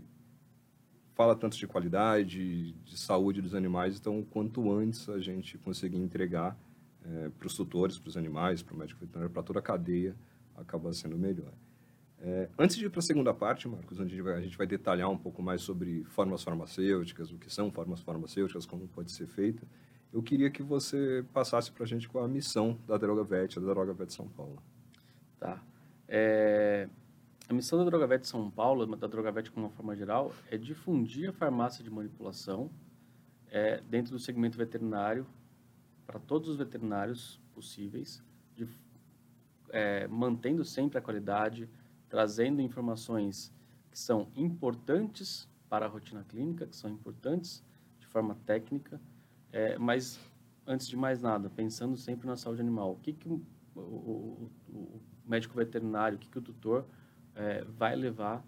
fala 1.14 1.36
tanto 1.36 1.58
de 1.58 1.66
qualidade, 1.66 2.74
de 2.74 2.98
saúde 2.98 3.42
dos 3.42 3.56
animais, 3.56 3.98
então 3.98 4.24
quanto 4.24 4.72
antes 4.72 5.08
a 5.08 5.20
gente 5.20 5.58
conseguir 5.58 5.98
entregar 5.98 6.58
é, 7.06 7.30
para 7.30 7.48
os 7.48 7.56
tutores, 7.56 7.98
para 7.98 8.10
os 8.10 8.18
animais, 8.18 8.62
para 8.62 8.76
o 8.76 8.78
médico 8.78 9.00
veterinário, 9.00 9.32
para 9.32 9.44
toda 9.44 9.60
a 9.60 9.62
cadeia, 9.62 10.16
acaba 10.56 10.92
sendo 10.92 11.18
melhor. 11.18 11.54
É, 12.20 12.50
antes 12.58 12.76
de 12.76 12.86
ir 12.86 12.90
para 12.90 13.00
a 13.00 13.04
segunda 13.04 13.34
parte, 13.34 13.68
Marcos, 13.68 14.00
onde 14.00 14.14
a 14.14 14.18
gente, 14.18 14.22
vai, 14.24 14.34
a 14.34 14.42
gente 14.42 14.58
vai 14.58 14.68
detalhar 14.68 15.10
um 15.10 15.18
pouco 15.18 15.42
mais 15.42 15.62
sobre 15.62 16.04
formas 16.06 16.44
farmacêuticas, 16.44 17.32
o 17.32 17.38
que 17.38 17.52
são 17.52 17.72
formas 17.72 18.02
farmacêuticas, 18.02 18.66
como 18.66 18.88
pode 18.88 19.12
ser 19.12 19.28
feita, 19.28 19.66
eu 20.12 20.24
queria 20.24 20.50
que 20.50 20.64
você 20.64 21.26
passasse 21.34 21.72
para 21.72 21.84
a 21.84 21.88
gente 21.88 22.08
com 22.08 22.20
a 22.20 22.28
missão 22.28 22.80
da 22.88 22.98
Droga 22.98 23.24
Vet, 23.24 23.60
da 23.60 23.74
Droga 23.74 23.94
Vet 23.94 24.14
São 24.14 24.28
Paulo. 24.30 24.62
Tá. 25.40 25.62
É, 26.08 26.88
a 27.48 27.54
missão 27.54 27.78
da 27.78 27.86
Droga 27.86 28.08
Vet 28.08 28.28
São 28.28 28.50
Paulo, 28.50 28.86
da 28.96 29.08
Droga 29.08 29.32
Vet 29.32 29.52
como 29.52 29.68
uma 29.68 29.72
forma 29.72 29.96
geral, 29.96 30.34
é 30.50 30.58
difundir 30.58 31.30
a 31.30 31.34
farmácia 31.34 31.84
de 31.84 31.92
manipulação 31.92 32.72
é, 33.50 33.82
dentro 33.82 34.14
do 34.14 34.20
segmento 34.20 34.58
veterinário 34.58 35.28
para 36.08 36.20
todos 36.20 36.50
os 36.50 36.58
veterinários 36.58 37.40
possíveis, 37.54 38.24
de, 38.56 38.68
é, 39.70 40.08
mantendo 40.08 40.66
sempre 40.66 40.98
a 40.98 41.02
qualidade, 41.02 41.70
trazendo 42.10 42.62
informações 42.62 43.54
que 43.92 44.00
são 44.00 44.28
importantes 44.36 45.48
para 45.70 45.86
a 45.86 45.90
rotina 45.90 46.24
clínica, 46.28 46.66
que 46.66 46.76
são 46.76 46.90
importantes 46.90 47.64
de 48.00 48.08
forma 48.08 48.36
técnica, 48.46 49.00
é, 49.52 49.78
mas, 49.78 50.20
antes 50.66 50.88
de 50.88 50.98
mais 50.98 51.22
nada, 51.22 51.50
pensando 51.50 51.96
sempre 51.96 52.28
na 52.28 52.36
saúde 52.36 52.62
animal, 52.62 52.94
o 52.94 52.96
que, 52.98 53.14
que 53.14 53.30
o, 53.30 53.42
o, 53.76 54.52
o 54.70 55.02
médico 55.26 55.56
veterinário, 55.56 56.18
o 56.18 56.20
que, 56.20 56.30
que 56.30 56.40
o 56.40 56.42
tutor 56.42 56.86
é, 57.36 57.64
vai 57.64 57.96
levar 57.96 58.46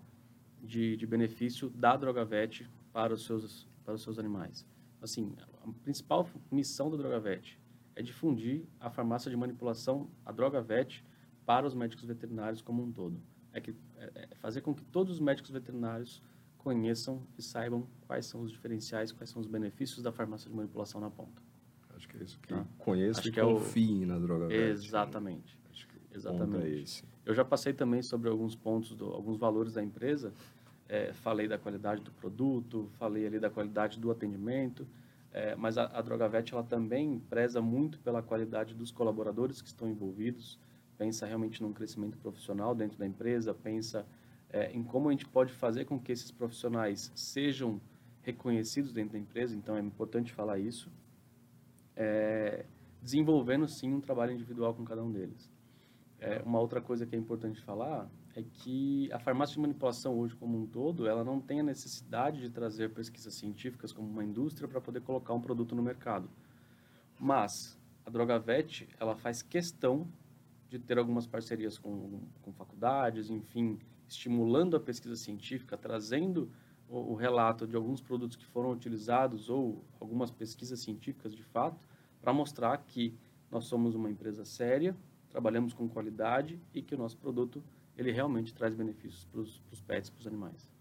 de, 0.62 0.95
de 0.97 1.06
benefício 1.06 1.69
da 1.69 1.95
DrogaVet 1.95 2.67
para 2.91 3.13
os 3.13 3.26
seus, 3.26 3.67
para 3.84 3.93
os 3.93 4.02
seus 4.02 4.17
animais? 4.17 4.65
Assim, 5.02 5.36
a 5.63 5.71
principal 5.84 6.28
missão 6.52 6.89
da 6.89 6.97
DrogaVet 6.97 7.60
é 7.95 8.02
difundir 8.02 8.63
a 8.80 8.89
farmácia 8.89 9.30
de 9.30 9.38
manipulação, 9.38 10.10
a 10.26 10.32
DrogaVet, 10.32 11.04
para 11.45 11.65
os 11.65 11.73
médicos 11.73 12.06
veterinários 12.06 12.62
como 12.62 12.84
um 12.84 12.91
todo. 12.91 13.21
É, 13.54 13.62
que, 13.62 13.76
é, 13.95 14.12
é 14.32 14.36
fazer 14.36 14.62
com 14.62 14.73
que 14.73 14.84
todos 14.84 15.13
os 15.13 15.19
médicos 15.19 15.50
veterinários 15.50 16.21
conheçam 16.58 17.26
e 17.38 17.41
saibam 17.41 17.88
quais 18.06 18.26
são 18.26 18.41
os 18.41 18.52
diferenciais, 18.52 19.12
quais 19.12 19.30
são 19.30 19.39
os 19.39 19.47
benefícios 19.47 20.04
da 20.04 20.12
farmácia 20.12 20.50
de 20.50 20.56
manipulação 20.56 21.00
na 21.00 21.10
ponta. 21.10 21.41
Acho 21.95 22.08
que 22.08 22.17
é 22.17 22.23
isso 22.23 22.39
que 22.39 22.54
ah, 22.54 22.65
conheça 22.78 23.28
e 23.28 23.32
que 23.32 23.41
confie 23.41 24.04
é 24.04 24.06
o... 24.06 24.08
na 24.08 24.19
droga 24.19 24.54
Exatamente. 24.54 25.56
Né? 25.56 25.69
Acho 25.71 25.88
que 25.88 25.95
Exatamente. 26.12 26.65
É 26.65 26.69
esse. 26.82 27.04
Eu 27.27 27.35
já 27.35 27.43
passei 27.43 27.73
também 27.73 28.01
sobre 28.01 28.29
alguns 28.29 28.55
pontos, 28.55 28.95
do, 28.95 29.11
alguns 29.11 29.37
valores 29.37 29.73
da 29.73 29.83
empresa. 29.83 30.33
É, 30.87 31.11
falei 31.11 31.45
da 31.45 31.57
qualidade 31.57 32.01
do 32.01 32.09
produto, 32.09 32.89
falei 32.97 33.27
ali 33.27 33.37
da 33.37 33.49
qualidade 33.49 33.99
do 33.99 34.09
atendimento, 34.09 34.87
é, 35.33 35.53
mas 35.57 35.77
a, 35.77 35.83
a 35.87 36.01
DrogaVet 36.01 36.53
ela 36.53 36.63
também 36.63 37.19
preza 37.29 37.61
muito 37.61 37.99
pela 37.99 38.23
qualidade 38.23 38.73
dos 38.73 38.89
colaboradores 38.89 39.61
que 39.61 39.67
estão 39.67 39.89
envolvidos, 39.89 40.57
pensa 40.97 41.25
realmente 41.25 41.61
num 41.61 41.73
crescimento 41.73 42.17
profissional 42.17 42.73
dentro 42.73 42.97
da 42.97 43.05
empresa, 43.05 43.53
pensa 43.53 44.05
é, 44.49 44.71
em 44.71 44.81
como 44.81 45.09
a 45.09 45.11
gente 45.11 45.27
pode 45.27 45.51
fazer 45.51 45.83
com 45.83 45.99
que 45.99 46.13
esses 46.13 46.31
profissionais 46.31 47.11
sejam 47.13 47.81
reconhecidos 48.21 48.93
dentro 48.93 49.11
da 49.11 49.19
empresa, 49.19 49.53
então 49.53 49.75
é 49.75 49.81
importante 49.81 50.31
falar 50.31 50.59
isso, 50.59 50.89
é, 51.93 52.65
desenvolvendo 53.01 53.67
sim 53.67 53.93
um 53.93 53.99
trabalho 53.99 54.31
individual 54.31 54.73
com 54.73 54.85
cada 54.85 55.03
um 55.03 55.11
deles. 55.11 55.56
É, 56.19 56.41
uma 56.43 56.60
outra 56.60 56.82
coisa 56.82 57.06
que 57.06 57.15
é 57.15 57.19
importante 57.19 57.62
falar 57.62 58.10
é 58.36 58.43
que 58.43 59.12
a 59.12 59.19
farmácia 59.19 59.56
de 59.56 59.62
manipulação 59.62 60.17
hoje 60.17 60.36
como 60.36 60.58
um 60.58 60.65
todo, 60.65 61.08
ela 61.08 61.23
não 61.23 61.39
tem 61.39 61.60
a 61.60 61.63
necessidade 61.63 62.41
de 62.41 62.49
trazer 62.49 62.91
pesquisas 62.91 63.34
científicas 63.34 63.91
como 63.91 64.08
uma 64.08 64.23
indústria 64.23 64.67
para 64.67 64.82
poder 64.82 65.01
colocar 65.01 65.34
um 65.34 65.41
produto 65.41 65.75
no 65.75 65.82
mercado. 65.82 66.30
Mas 67.19 67.77
a 68.06 68.10
Drogavet, 68.10 68.88
ela 68.99 69.15
faz 69.15 69.41
questão 69.41 70.08
de 70.69 70.80
ter 70.80 70.97
algumas 70.97 71.25
parcerias 71.25 71.77
com, 71.77 72.21
com 72.41 72.51
faculdades, 72.53 73.30
enfim, 73.30 73.80
estimulando 74.08 74.75
a 74.75 74.80
pesquisa 74.80 75.15
científica, 75.15 75.77
trazendo 75.77 76.49
o, 76.89 77.13
o, 77.13 77.15
relato 77.15 77.67
de 77.67 77.75
alguns 77.75 78.01
produtos 78.01 78.38
que 78.38 78.45
foram 78.45 78.71
utilizados 78.71 79.49
ou 79.49 79.84
algumas 79.99 80.32
pesquisas 80.32 80.80
científicas 80.80 81.36
de 81.36 81.43
fato, 81.43 81.80
para 82.21 82.34
mostrar 82.34 82.77
que 82.77 83.13
nós 83.51 83.65
somos 83.65 83.95
uma 83.95 84.10
empresa 84.10 84.45
séria, 84.45 84.95
trabalhamos 85.29 85.73
com 85.73 85.87
qualidade 85.87 86.59
e 86.73 86.81
que 86.81 86.95
o 86.95 86.97
nosso 86.97 87.17
produto 87.17 87.63
ele 87.97 88.11
realmente 88.11 88.53
traz 88.53 88.75
benefícios 88.75 89.25
para 89.25 89.41
os 89.41 89.81
pets, 89.85 90.09
para 90.09 90.19
os 90.19 90.27
animais. 90.27 90.71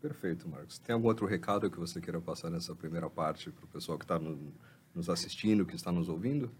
Perfeito, 0.00 0.48
Marcos. 0.48 0.78
Tem 0.78 0.94
algum 0.94 1.08
outro 1.08 1.26
recado 1.26 1.70
que 1.70 1.78
você 1.78 2.00
queira 2.00 2.20
passar 2.20 2.50
nessa 2.50 2.74
primeira 2.74 3.08
parte 3.10 3.50
para 3.50 3.64
o 3.64 3.68
pessoal 3.68 3.98
que 3.98 4.04
está 4.04 4.18
no, 4.18 4.52
nos 4.94 5.10
assistindo, 5.10 5.66
que 5.66 5.74
está 5.74 5.92
nos 5.92 6.08
ouvindo? 6.08 6.50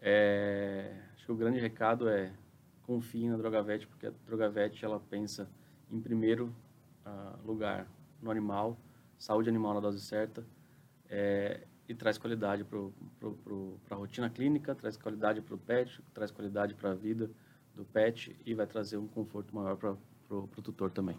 É, 0.00 0.94
acho 1.14 1.26
que 1.26 1.32
o 1.32 1.36
grande 1.36 1.58
recado 1.58 2.08
é 2.08 2.32
confie 2.82 3.28
na 3.28 3.36
Drogavet, 3.36 3.86
porque 3.86 4.06
a 4.06 4.12
Drogavet 4.24 4.82
ela 4.82 4.98
pensa 4.98 5.50
em 5.90 6.00
primeiro 6.00 6.54
uh, 7.04 7.46
lugar 7.46 7.86
no 8.22 8.30
animal, 8.30 8.78
saúde 9.18 9.50
animal 9.50 9.74
na 9.74 9.80
dose 9.80 10.00
certa, 10.00 10.42
é, 11.08 11.66
e 11.88 11.94
traz 11.94 12.18
qualidade 12.18 12.64
para 12.64 12.78
a 13.90 13.94
rotina 13.94 14.28
clínica, 14.28 14.74
traz 14.74 14.96
qualidade 14.96 15.40
para 15.40 15.54
o 15.54 15.58
pet, 15.58 16.02
traz 16.12 16.30
qualidade 16.30 16.74
para 16.74 16.90
a 16.90 16.94
vida 16.94 17.30
do 17.74 17.84
pet 17.84 18.38
e 18.44 18.54
vai 18.54 18.66
trazer 18.66 18.98
um 18.98 19.08
conforto 19.08 19.54
maior 19.54 19.76
para 19.76 19.96
o 20.30 20.62
tutor 20.62 20.90
também. 20.90 21.18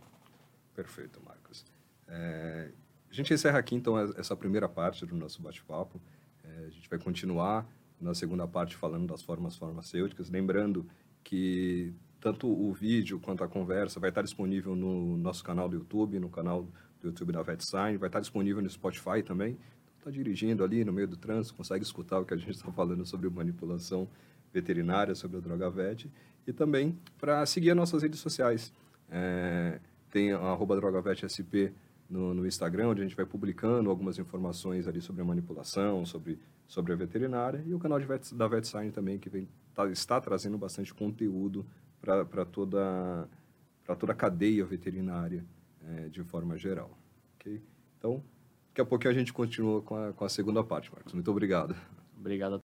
Perfeito, 0.75 1.19
Marcos. 1.25 1.65
É, 2.07 2.71
a 3.09 3.13
gente 3.13 3.33
encerra 3.33 3.57
aqui, 3.57 3.75
então, 3.75 3.97
essa 3.97 4.35
primeira 4.35 4.69
parte 4.69 5.05
do 5.05 5.15
nosso 5.15 5.41
bate-papo. 5.41 5.99
É, 6.43 6.65
a 6.67 6.69
gente 6.69 6.87
vai 6.87 6.99
continuar 6.99 7.67
na 7.99 8.13
segunda 8.13 8.47
parte 8.47 8.75
falando 8.75 9.07
das 9.07 9.21
formas 9.21 9.57
farmacêuticas, 9.57 10.29
lembrando 10.29 10.87
que 11.23 11.93
tanto 12.19 12.47
o 12.47 12.71
vídeo 12.73 13.19
quanto 13.19 13.43
a 13.43 13.47
conversa 13.47 13.99
vai 13.99 14.09
estar 14.09 14.21
disponível 14.21 14.75
no 14.75 15.17
nosso 15.17 15.43
canal 15.43 15.67
do 15.67 15.77
YouTube, 15.77 16.19
no 16.19 16.29
canal 16.29 16.63
do 17.01 17.07
YouTube 17.07 17.31
da 17.31 17.41
VetSign, 17.41 17.97
vai 17.97 18.07
estar 18.07 18.19
disponível 18.19 18.61
no 18.61 18.69
Spotify 18.69 19.23
também, 19.23 19.57
está 19.99 20.09
dirigindo 20.09 20.63
ali 20.63 20.83
no 20.83 20.91
meio 20.91 21.07
do 21.07 21.15
trânsito, 21.15 21.55
consegue 21.55 21.83
escutar 21.83 22.19
o 22.19 22.25
que 22.25 22.33
a 22.33 22.37
gente 22.37 22.51
está 22.51 22.71
falando 22.73 23.05
sobre 23.05 23.29
manipulação 23.29 24.07
veterinária, 24.51 25.13
sobre 25.13 25.37
a 25.37 25.39
droga 25.39 25.69
vet, 25.69 26.09
e 26.47 26.51
também 26.51 26.97
para 27.19 27.45
seguir 27.45 27.71
as 27.71 27.77
nossas 27.77 28.01
redes 28.01 28.19
sociais. 28.19 28.73
É, 29.11 29.79
tem 30.09 30.31
a 30.31 30.55
drogavetSP 30.55 31.71
no, 32.09 32.33
no, 32.33 32.47
Instagram, 32.47 32.89
onde 32.89 33.01
a 33.01 33.03
gente 33.03 33.15
vai 33.15 33.25
publicando 33.25 33.89
algumas 33.89 34.17
informações 34.17 34.87
ali 34.87 35.01
sobre 35.01 35.21
a 35.21 35.25
manipulação, 35.25 36.05
sobre, 36.05 36.39
sobre 36.67 36.93
a 36.93 36.95
veterinária, 36.95 37.63
e 37.67 37.73
o 37.73 37.79
canal 37.79 37.99
de 37.99 38.05
vet, 38.05 38.33
da 38.33 38.47
VetSign 38.47 38.91
também, 38.91 39.19
que 39.19 39.29
vem, 39.29 39.47
tá, 39.75 39.87
está 39.89 40.19
trazendo 40.19 40.57
bastante 40.57 40.93
conteúdo 40.93 41.65
para 42.01 42.45
toda, 42.45 43.27
toda 43.99 44.13
a 44.13 44.15
cadeia 44.15 44.65
veterinária 44.65 45.45
é, 45.87 46.09
de 46.09 46.23
forma 46.23 46.57
geral. 46.57 46.97
Okay? 47.35 47.61
Então, 47.97 48.23
Daqui 48.79 48.87
a 48.87 48.89
pouquinho 48.89 49.11
a 49.11 49.13
gente 49.13 49.33
continua 49.33 49.81
com 49.81 49.95
a, 49.95 50.13
com 50.13 50.23
a 50.23 50.29
segunda 50.29 50.63
parte, 50.63 50.89
Marcos. 50.89 51.11
Muito 51.11 51.29
obrigado. 51.29 51.75
Obrigado 52.17 52.63